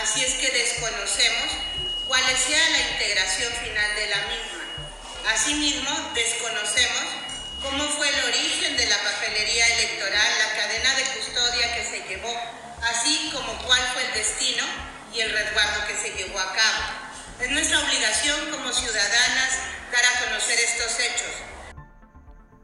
así 0.00 0.24
es 0.24 0.32
que 0.40 0.48
desconocemos 0.56 1.48
cuál 2.08 2.24
sea 2.32 2.64
la 2.70 2.80
integración 2.96 3.52
final 3.60 3.90
de 4.00 4.06
la 4.08 4.20
misma. 4.32 4.64
Asimismo, 5.36 5.92
desconocemos 6.14 7.06
cómo 7.60 7.84
fue 7.92 8.08
el 8.08 8.24
origen 8.32 8.72
de 8.76 8.86
la 8.88 8.96
papelería 9.04 9.68
electoral, 9.76 10.30
la 10.40 10.50
cadena 10.56 10.90
de 10.96 11.04
custodia 11.12 11.76
que 11.76 11.84
se 11.84 12.08
llevó, 12.08 12.32
así 12.90 13.30
como 13.32 13.52
cuál 13.66 13.80
fue 13.92 14.06
el 14.06 14.14
destino 14.14 14.64
y 15.14 15.20
el 15.20 15.30
resguardo 15.30 15.86
que 15.86 15.94
se 15.94 16.16
llevó 16.16 16.38
a 16.38 16.52
cabo. 16.52 17.04
Es 17.40 17.50
nuestra 17.50 17.80
obligación 17.80 18.36
como 18.50 18.72
ciudadanas 18.72 19.58
dar 19.92 20.02
a 20.04 20.28
conocer 20.28 20.58
estos 20.58 20.98
hechos. 21.00 21.54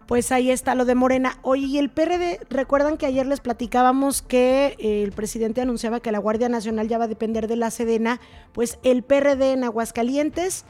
Pues 0.07 0.33
ahí 0.33 0.51
está 0.51 0.75
lo 0.75 0.85
de 0.85 0.97
Morena. 0.97 1.39
Oye, 1.43 1.67
y 1.67 1.79
el 1.79 1.89
PRD, 1.89 2.41
recuerdan 2.51 2.97
que 2.97 3.07
ayer 3.07 3.27
les 3.27 3.41
platicábamos 3.41 4.23
que 4.23 4.77
eh, 4.81 5.05
el 5.05 5.13
presidente 5.13 5.61
anunciaba 5.61 6.01
que 6.01 6.11
la 6.11 6.19
Guardia 6.19 6.49
Nacional 6.49 6.89
ya 6.89 6.99
va 6.99 7.05
a 7.05 7.09
depender 7.09 7.47
de 7.47 7.55
la 7.55 7.71
Sedena, 7.71 8.21
pues 8.53 8.81
el 8.83 9.05
PRD 9.05 9.53
en 9.53 9.63
Aguascalientes 9.63 10.65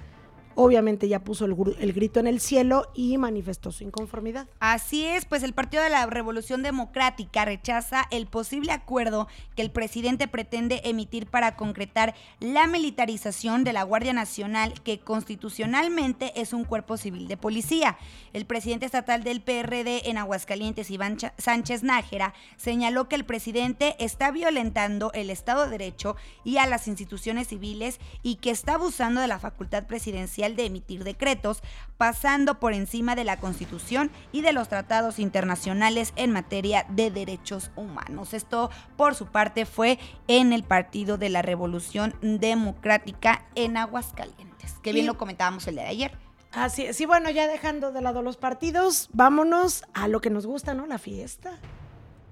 obviamente 0.63 1.09
ya 1.09 1.25
puso 1.25 1.47
el, 1.47 1.93
grito 1.95 2.21
en 2.21 2.27
el 2.27 2.39
cielo 2.39 2.91
y 2.95 3.17
manifestó 3.17 3.73
su 3.73 3.83
inconformidad. 3.83 4.47
Así 4.59 5.07
es, 5.07 5.25
pues 5.25 5.43
el 5.43 5.55
Partido 5.55 5.83
de 5.83 5.89
la 5.89 6.05
Revolución 6.05 6.63
Democrática 6.63 7.47
rechaza 7.47 8.07
el 8.11 8.27
posible 8.27 8.71
acuerdo 8.73 9.27
que 9.57 9.63
el 9.63 9.71
presidente 9.71 10.29
pretende 10.29 10.83
emitir 10.85 11.27
para 11.27 11.57
concretar 11.57 12.15
la 12.41 12.67
militarización 12.67 13.65
de 13.65 13.73
la 13.73 13.85
Guardia 13.85 14.13
Nacional, 14.13 14.75
que 14.83 15.01
constitucionalmente 15.01 16.39
es 16.39 16.53
un 16.53 16.65
cuerpo 16.65 16.99
civil 16.99 17.27
de 17.27 17.39
policía. 17.39 17.97
El 18.35 18.45
presidente 18.45 18.85
estatal 18.85 19.25
del 19.25 19.41
PRD 19.41 20.11
en 20.11 20.19
Aguascalientes, 20.19 20.91
Iván 20.91 21.17
Sánchez 21.39 21.83
Nájera, 21.83 22.35
señaló 22.59 23.09
que 23.09 23.17
el 23.17 23.25
presidente 23.25 23.97
está 23.99 24.31
violentando 24.31 25.11
el 25.15 25.31
Estado 25.31 25.65
de 25.65 25.71
Derecho 25.71 26.17
y 26.45 26.59
a 26.59 26.67
las 26.67 26.87
instituciones 26.87 27.49
civiles 27.49 27.99
y 28.23 28.35
que 28.37 28.51
está 28.51 28.75
abusando 28.75 29.23
de 29.23 29.27
la 29.27 29.39
facultad 29.39 29.87
presidencial 29.87 30.50
de 30.57 30.67
emitir 30.67 31.05
decretos, 31.05 31.63
pasando 31.97 32.61
por 32.61 32.73
encima 32.73 33.15
de 33.15 33.25
la 33.25 33.39
Constitución 33.39 34.11
y 34.33 34.43
de 34.43 34.53
los 34.53 34.69
tratados 34.69 35.19
internacionales 35.19 36.13
en 36.17 36.31
materia 36.31 36.87
de 36.89 37.11
derechos 37.11 37.71
humanos. 37.77 38.35
Esto, 38.35 38.71
por 38.97 39.15
su 39.15 39.27
parte, 39.27 39.67
fue 39.67 39.99
en 40.29 40.53
el 40.53 40.63
Partido 40.63 41.19
de 41.19 41.29
la 41.29 41.43
Revolución 41.43 42.15
Democrática 42.21 43.47
en 43.55 43.77
Aguascalientes, 43.77 44.75
que 44.83 44.93
bien 44.93 45.07
lo 45.07 45.19
comentábamos 45.19 45.67
el 45.67 45.75
día 45.75 45.85
de 45.85 45.91
ayer. 45.91 46.19
Así 46.53 46.85
es, 46.85 47.01
y 47.01 47.07
bueno, 47.07 47.31
ya 47.31 47.47
dejando 47.47 47.93
de 47.93 48.01
lado 48.01 48.23
los 48.23 48.37
partidos, 48.37 49.09
vámonos 49.13 49.85
a 49.95 50.09
lo 50.09 50.21
que 50.21 50.31
nos 50.31 50.47
gusta, 50.47 50.75
¿no? 50.75 50.87
La 50.87 50.99
fiesta. 50.99 51.59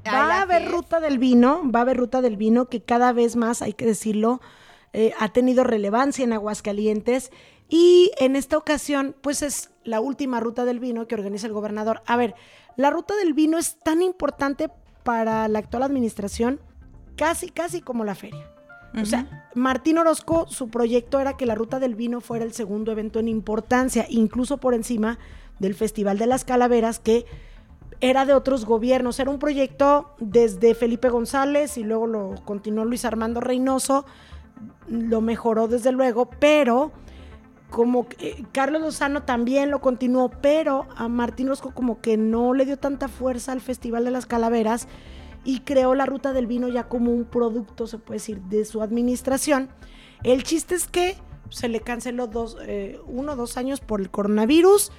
Va 0.07 0.39
a 0.39 0.43
haber 0.43 0.71
ruta 0.71 1.01
del 1.01 1.19
vino, 1.19 1.63
va 1.71 1.81
a 1.81 1.83
haber 1.83 1.99
ruta 1.99 2.21
del 2.21 2.37
vino 2.37 2.69
que 2.69 2.83
cada 2.83 3.13
vez 3.13 3.37
más, 3.37 3.63
hay 3.63 3.75
que 3.75 3.85
decirlo, 3.85 4.41
eh, 4.93 5.13
ha 5.19 5.29
tenido 5.29 5.65
relevancia 5.65 6.25
en 6.25 6.33
Aguascalientes 6.33 7.31
y 7.69 8.13
en 8.19 8.37
esta 8.37 8.57
ocasión, 8.57 9.15
pues 9.21 9.43
es 9.43 9.71
la 9.85 10.01
última 10.01 10.41
ruta 10.41 10.65
del 10.65 10.81
vino 10.81 11.07
que 11.07 11.15
organiza 11.15 11.47
el 11.47 11.53
gobernador. 11.53 12.03
A 12.07 12.17
ver, 12.17 12.35
la 12.77 12.91
ruta 12.91 13.15
del 13.17 13.35
vino 13.35 13.59
es 13.59 13.79
tan 13.79 14.03
importante 14.03 14.71
para 15.03 15.49
la 15.49 15.59
actual 15.59 15.83
administración, 15.83 16.61
casi, 17.17 17.51
casi 17.51 17.81
como 17.81 18.05
la 18.05 18.15
feria. 18.15 18.51
O 19.01 19.05
sea, 19.05 19.47
Martín 19.55 19.99
Orozco, 19.99 20.47
su 20.49 20.71
proyecto 20.71 21.21
era 21.21 21.37
que 21.37 21.45
la 21.45 21.55
ruta 21.55 21.79
del 21.79 21.95
vino 21.95 22.23
fuera 22.23 22.45
el 22.45 22.53
segundo 22.53 22.91
evento 22.91 23.19
en 23.19 23.29
importancia, 23.29 24.07
incluso 24.09 24.57
por 24.57 24.73
encima 24.73 25.19
del 25.59 25.75
Festival 25.75 26.19
de 26.19 26.27
las 26.27 26.45
Calaveras, 26.45 26.99
que 26.99 27.27
era 28.01 28.25
de 28.25 28.33
otros 28.33 28.65
gobiernos. 28.65 29.21
Era 29.21 29.31
un 29.31 29.39
proyecto 29.39 30.15
desde 30.19 30.75
Felipe 30.75 31.11
González 31.11 31.77
y 31.77 31.85
luego 31.85 32.07
lo 32.07 32.35
continuó 32.45 32.87
Luis 32.87 33.05
Armando 33.05 33.41
Reynoso, 33.41 34.07
lo 34.89 35.21
mejoró 35.21 35.69
desde 35.69 35.93
luego, 35.93 36.31
pero 36.41 36.93
como 37.71 38.09
que 38.09 38.45
Carlos 38.53 38.81
Lozano 38.81 39.23
también 39.25 39.71
lo 39.71 39.81
continuó, 39.81 40.31
pero 40.31 40.87
a 40.97 41.09
Martín 41.09 41.49
Rosco 41.49 41.73
como 41.75 42.01
que 42.01 42.17
no 42.17 42.55
le 42.55 42.65
dio 42.65 42.79
tanta 42.79 43.09
fuerza 43.09 43.53
al 43.53 43.61
Festival 43.61 44.05
de 44.05 44.11
las 44.11 44.27
Calaveras 44.27 44.89
y 45.45 45.61
creó 45.61 45.95
la 45.95 46.07
ruta 46.07 46.33
del 46.33 46.47
vino 46.47 46.69
ya 46.69 46.89
como 46.89 47.13
un 47.13 47.25
producto, 47.25 47.87
se 47.87 47.99
puede 47.99 48.17
decir, 48.19 48.41
de 48.43 48.65
su 48.65 48.83
administración. 48.83 49.69
El 50.23 50.43
chiste 50.43 50.75
es 50.75 50.87
que 50.87 51.17
se 51.51 51.69
le 51.69 51.81
canceló 51.81 52.27
dos, 52.27 52.57
eh, 52.63 52.99
uno 53.07 53.33
o 53.33 53.37
dos 53.37 53.57
años 53.57 53.81
por 53.81 54.01
el 54.01 54.11
coronavirus 54.11 54.91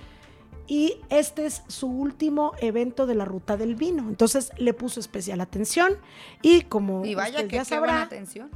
y 0.67 1.01
este 1.09 1.45
es 1.45 1.63
su 1.67 1.87
último 1.87 2.53
evento 2.61 3.07
de 3.07 3.15
la 3.15 3.25
ruta 3.25 3.57
del 3.57 3.75
vino. 3.75 4.07
Entonces 4.07 4.51
le 4.57 4.73
puso 4.73 4.99
especial 4.99 5.41
atención 5.41 5.93
y 6.41 6.61
como 6.61 7.05
y 7.05 7.15
vaya 7.15 7.47
que 7.47 7.57
ya 7.57 7.65
sabrá, 7.65 8.03
atención. 8.03 8.51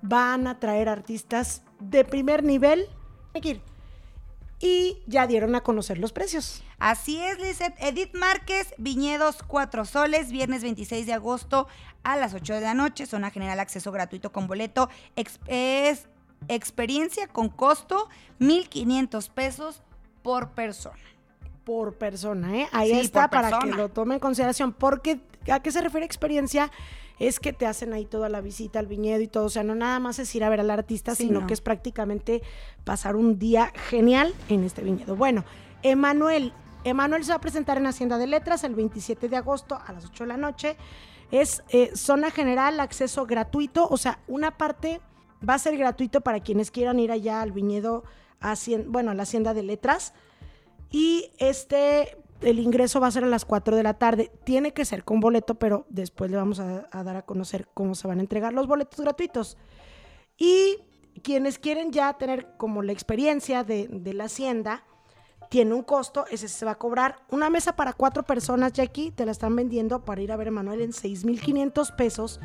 van 0.00 0.46
a 0.46 0.60
traer 0.60 0.88
artistas 0.88 1.64
de 1.80 2.04
primer 2.04 2.44
nivel 2.44 2.86
y 4.60 5.02
ya 5.06 5.26
dieron 5.26 5.54
a 5.54 5.62
conocer 5.62 5.98
los 5.98 6.12
precios. 6.12 6.62
Así 6.78 7.18
es, 7.22 7.38
Lizeth. 7.38 7.74
Edith 7.78 8.14
Márquez, 8.14 8.74
Viñedos 8.78 9.42
Cuatro 9.42 9.84
Soles, 9.84 10.32
viernes 10.32 10.62
26 10.62 11.06
de 11.06 11.12
agosto 11.12 11.68
a 12.02 12.16
las 12.16 12.34
8 12.34 12.54
de 12.54 12.60
la 12.62 12.74
noche. 12.74 13.06
Zona 13.06 13.30
general, 13.30 13.60
acceso 13.60 13.92
gratuito 13.92 14.32
con 14.32 14.46
boleto. 14.46 14.88
es 15.14 16.08
experiencia 16.48 17.26
con 17.26 17.48
costo, 17.48 18.08
1,500 18.38 19.28
pesos 19.28 19.82
por 20.22 20.50
persona. 20.50 20.98
Por 21.64 21.94
persona, 21.94 22.56
¿eh? 22.56 22.68
Ahí 22.72 22.92
está 22.92 23.28
para 23.28 23.58
que 23.58 23.70
lo 23.70 23.90
tome 23.90 24.14
en 24.14 24.20
consideración. 24.20 24.72
Porque, 24.72 25.20
¿a 25.52 25.60
qué 25.60 25.70
se 25.70 25.80
refiere 25.80 26.06
experiencia? 26.06 26.70
Es 27.18 27.40
que 27.40 27.52
te 27.52 27.66
hacen 27.66 27.92
ahí 27.92 28.04
toda 28.04 28.28
la 28.28 28.40
visita 28.40 28.78
al 28.78 28.86
viñedo 28.86 29.20
y 29.20 29.28
todo. 29.28 29.44
O 29.46 29.50
sea, 29.50 29.62
no 29.64 29.74
nada 29.74 29.98
más 30.00 30.18
es 30.18 30.34
ir 30.34 30.44
a 30.44 30.48
ver 30.48 30.60
al 30.60 30.70
artista, 30.70 31.14
sino 31.14 31.40
no. 31.40 31.46
que 31.46 31.54
es 31.54 31.60
prácticamente 31.60 32.42
pasar 32.84 33.16
un 33.16 33.38
día 33.38 33.72
genial 33.88 34.34
en 34.48 34.64
este 34.64 34.82
viñedo. 34.82 35.16
Bueno, 35.16 35.44
Emanuel. 35.82 36.52
Emanuel 36.84 37.24
se 37.24 37.30
va 37.32 37.36
a 37.36 37.40
presentar 37.40 37.76
en 37.76 37.86
Hacienda 37.86 38.18
de 38.18 38.26
Letras 38.28 38.62
el 38.64 38.74
27 38.74 39.28
de 39.28 39.36
agosto 39.36 39.78
a 39.84 39.92
las 39.92 40.04
8 40.06 40.24
de 40.24 40.28
la 40.28 40.36
noche. 40.36 40.76
Es 41.30 41.62
eh, 41.70 41.90
zona 41.94 42.30
general, 42.30 42.78
acceso 42.80 43.26
gratuito. 43.26 43.86
O 43.88 43.96
sea, 43.96 44.20
una 44.28 44.56
parte 44.56 45.00
va 45.46 45.54
a 45.54 45.58
ser 45.58 45.76
gratuito 45.76 46.20
para 46.20 46.40
quienes 46.40 46.70
quieran 46.70 46.98
ir 47.00 47.10
allá 47.12 47.42
al 47.42 47.52
viñedo, 47.52 48.04
hacien- 48.40 48.86
bueno, 48.90 49.10
a 49.10 49.14
la 49.14 49.24
Hacienda 49.24 49.54
de 49.54 49.64
Letras. 49.64 50.14
Y 50.90 51.30
este, 51.38 52.16
el 52.40 52.58
ingreso 52.58 53.00
va 53.00 53.08
a 53.08 53.10
ser 53.10 53.24
a 53.24 53.28
las 53.28 53.44
4 53.44 53.76
de 53.76 53.82
la 53.82 53.94
tarde. 53.94 54.30
Tiene 54.44 54.72
que 54.72 54.84
ser 54.84 55.04
con 55.04 55.20
boleto, 55.20 55.56
pero 55.56 55.86
después 55.88 56.30
le 56.30 56.36
vamos 56.36 56.60
a, 56.60 56.88
dar 56.92 57.16
a 57.16 57.22
conocer 57.22 57.68
cómo 57.74 57.94
se 57.94 58.06
van 58.06 58.18
a 58.18 58.22
entregar 58.22 58.52
los 58.52 58.66
boletos 58.66 59.00
gratuitos. 59.00 59.56
Y 60.36 60.78
quienes 61.22 61.58
quieren 61.58 61.90
ya 61.92 62.12
tener 62.14 62.56
como 62.56 62.82
la 62.82 62.92
experiencia 62.92 63.64
de, 63.64 63.88
de 63.88 64.14
la 64.14 64.24
hacienda, 64.24 64.84
tiene 65.48 65.74
un 65.74 65.82
costo, 65.82 66.26
ese 66.30 66.48
se 66.48 66.64
va 66.64 66.72
a 66.72 66.78
cobrar. 66.78 67.16
Una 67.30 67.50
mesa 67.50 67.74
para 67.74 67.92
cuatro 67.92 68.22
personas, 68.22 68.72
Jackie, 68.72 69.10
te 69.10 69.24
la 69.24 69.32
están 69.32 69.56
vendiendo 69.56 70.04
para 70.04 70.20
ir 70.20 70.30
a 70.30 70.36
ver 70.36 70.48
a 70.48 70.52
Manuel 70.52 70.82
en 70.82 70.92
6,500 70.92 71.92
pesos, 71.92 72.40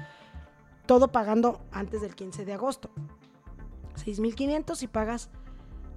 todo 0.86 1.12
pagando 1.12 1.62
antes 1.72 2.02
del 2.02 2.16
15 2.16 2.46
de 2.46 2.54
agosto. 2.54 2.90
6,500 3.96 4.84
y 4.84 4.88
pagas... 4.88 5.30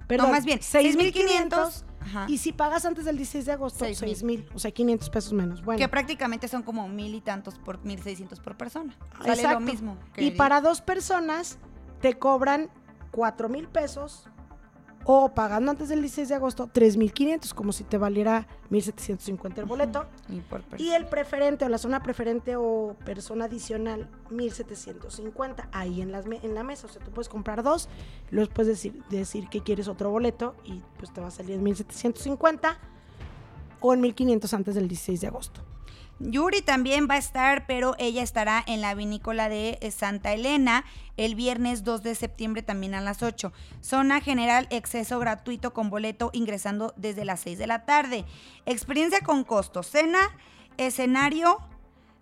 Perdón, 0.07 0.31
más 0.31 0.45
bien, 0.45 0.59
6,500 0.61 1.85
Ajá. 1.99 2.25
y 2.29 2.37
si 2.37 2.53
pagas 2.53 2.85
antes 2.85 3.05
del 3.05 3.17
16 3.17 3.45
de 3.45 3.51
agosto, 3.51 3.79
6,000. 3.85 4.09
6,000, 4.17 4.49
o 4.53 4.59
sea, 4.59 4.71
500 4.71 5.09
pesos 5.09 5.33
menos. 5.33 5.61
Bueno. 5.63 5.77
Que 5.77 5.87
prácticamente 5.89 6.47
son 6.47 6.63
como 6.63 6.87
mil 6.87 7.13
y 7.13 7.21
tantos 7.21 7.57
por 7.59 7.83
mil 7.83 8.01
seiscientos 8.01 8.39
por 8.39 8.55
persona. 8.57 8.95
Sale 9.19 9.33
Exacto. 9.33 9.59
lo 9.59 9.65
mismo. 9.65 9.97
que 10.13 10.23
Y 10.23 10.27
el- 10.29 10.35
para 10.37 10.61
dos 10.61 10.81
personas 10.81 11.57
te 12.01 12.17
cobran 12.17 12.69
4 13.11 13.49
mil 13.49 13.67
pesos 13.67 14.27
o 15.09 15.29
pagando 15.29 15.71
antes 15.71 15.87
del 15.87 16.01
16 16.01 16.27
de 16.27 16.35
agosto 16.35 16.69
3 16.71 16.97
mil 16.97 17.13
500, 17.13 17.53
como 17.53 17.71
si 17.71 17.85
te 17.85 17.97
valiera 17.97 18.45
1,750 18.69 19.61
el 19.61 19.65
boleto. 19.65 20.05
y 20.27 20.41
por 20.41 20.61
persona. 20.63 20.89
Y 20.89 20.93
el 20.93 21.05
preferente 21.05 21.63
o 21.63 21.69
la 21.69 21.77
zona 21.77 22.03
preferente 22.03 22.57
o 22.57 22.93
persona 23.05 23.45
adicional 23.45 24.09
1,750 24.31 25.69
ahí 25.71 26.01
en, 26.01 26.11
las 26.11 26.25
en 26.25 26.53
la 26.53 26.63
mesa. 26.63 26.87
O 26.87 26.89
sea, 26.89 27.01
tú 27.01 27.11
puedes 27.11 27.29
comprar 27.29 27.63
dos, 27.63 27.87
luego 28.31 28.51
puedes 28.53 28.67
decir, 28.67 29.01
decir 29.09 29.47
que 29.47 29.61
quieres 29.61 29.87
otro 29.87 30.09
boleto 30.09 30.55
y 30.65 30.83
pues 30.97 31.13
te 31.13 31.21
va 31.21 31.27
a 31.27 31.31
salir 31.31 31.53
en 31.55 31.63
1,750 31.63 32.77
o 33.79 33.93
en 33.93 34.01
1,500 34.01 34.53
antes 34.53 34.75
del 34.75 34.89
16 34.89 35.21
de 35.21 35.27
agosto. 35.27 35.61
Yuri 36.19 36.61
también 36.61 37.07
va 37.09 37.15
a 37.15 37.19
estar, 37.19 37.67
pero 37.67 37.95
ella 37.99 38.23
estará 38.23 38.63
en 38.65 38.81
la 38.81 38.95
vinícola 38.95 39.49
de 39.49 39.77
eh, 39.81 39.91
Santa 39.91 40.33
Elena 40.33 40.83
el 41.15 41.35
viernes 41.35 41.83
2 41.83 42.03
de 42.03 42.15
septiembre 42.15 42.61
también 42.61 42.95
a 42.95 43.01
las 43.01 43.23
8. 43.23 43.51
Zona 43.81 44.21
general, 44.21 44.67
exceso 44.69 45.19
gratuito 45.19 45.73
con 45.73 45.89
boleto 45.89 46.29
ingresando 46.33 46.93
desde 46.95 47.25
las 47.25 47.41
6 47.41 47.57
de 47.57 47.67
la 47.67 47.85
tarde. 47.85 48.25
Experiencia 48.65 49.21
con 49.21 49.43
costo, 49.43 49.83
cena, 49.83 50.19
escenario, 50.77 51.59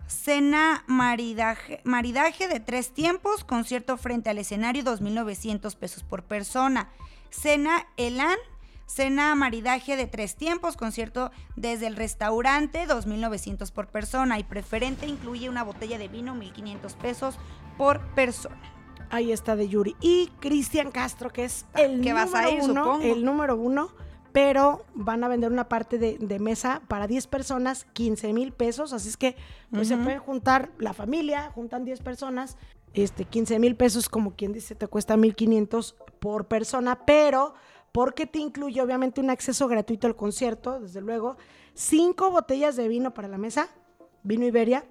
cena 0.06 0.84
maridaje, 0.86 1.80
maridaje 1.84 2.48
de 2.48 2.60
tres 2.60 2.92
tiempos, 2.92 3.44
concierto 3.44 3.96
frente 3.96 4.30
al 4.30 4.38
escenario, 4.38 4.82
2.900 4.84 5.74
pesos 5.76 6.02
por 6.02 6.22
persona. 6.22 6.90
Cena 7.30 7.86
Elan, 7.96 8.38
cena 8.86 9.34
maridaje 9.34 9.96
de 9.96 10.06
tres 10.06 10.36
tiempos, 10.36 10.76
concierto 10.76 11.30
desde 11.56 11.86
el 11.86 11.96
restaurante, 11.96 12.86
2.900 12.86 13.70
por 13.72 13.88
persona. 13.88 14.38
Y 14.38 14.44
preferente 14.44 15.06
incluye 15.06 15.48
una 15.48 15.62
botella 15.64 15.98
de 15.98 16.08
vino, 16.08 16.34
1.500 16.34 16.94
pesos 16.96 17.38
por 17.76 18.00
persona. 18.14 18.60
Ahí 19.10 19.32
está 19.32 19.54
de 19.56 19.68
Yuri. 19.68 19.94
Y 20.00 20.28
Cristian 20.40 20.90
Castro, 20.90 21.30
que 21.30 21.44
es 21.44 21.66
el 21.74 22.00
Que 22.00 22.12
vas 22.12 22.34
a 22.34 22.42
número 22.42 22.56
ir, 22.64 22.70
uno, 22.70 22.84
supongo. 22.84 23.04
el 23.04 23.24
número 23.24 23.56
uno, 23.56 23.88
pero 24.32 24.84
van 24.94 25.22
a 25.24 25.28
vender 25.28 25.50
una 25.52 25.68
parte 25.68 25.98
de, 25.98 26.18
de 26.18 26.38
mesa 26.38 26.82
para 26.88 27.06
10 27.06 27.26
personas, 27.28 27.84
15 27.92 28.32
mil 28.32 28.52
pesos. 28.52 28.92
Así 28.92 29.08
es 29.08 29.16
que 29.16 29.36
pues, 29.70 29.88
se 29.88 29.94
Ujú. 29.94 30.04
pueden 30.04 30.20
juntar 30.20 30.70
la 30.78 30.92
familia, 30.92 31.50
juntan 31.54 31.84
10 31.84 32.00
personas, 32.00 32.56
este, 32.94 33.24
15 33.24 33.58
mil 33.58 33.76
pesos, 33.76 34.08
como 34.08 34.34
quien 34.34 34.52
dice, 34.52 34.74
te 34.74 34.86
cuesta 34.88 35.16
1.500 35.16 35.94
por 36.18 36.46
persona, 36.48 37.04
pero 37.06 37.54
porque 37.96 38.26
te 38.26 38.38
incluye 38.38 38.82
obviamente 38.82 39.22
un 39.22 39.30
acceso 39.30 39.68
gratuito 39.68 40.06
al 40.06 40.14
concierto, 40.14 40.80
desde 40.80 41.00
luego, 41.00 41.38
cinco 41.72 42.30
botellas 42.30 42.76
de 42.76 42.88
vino 42.88 43.14
para 43.14 43.26
la 43.26 43.38
mesa, 43.38 43.70
vino 44.22 44.44
Iberia, 44.44 44.84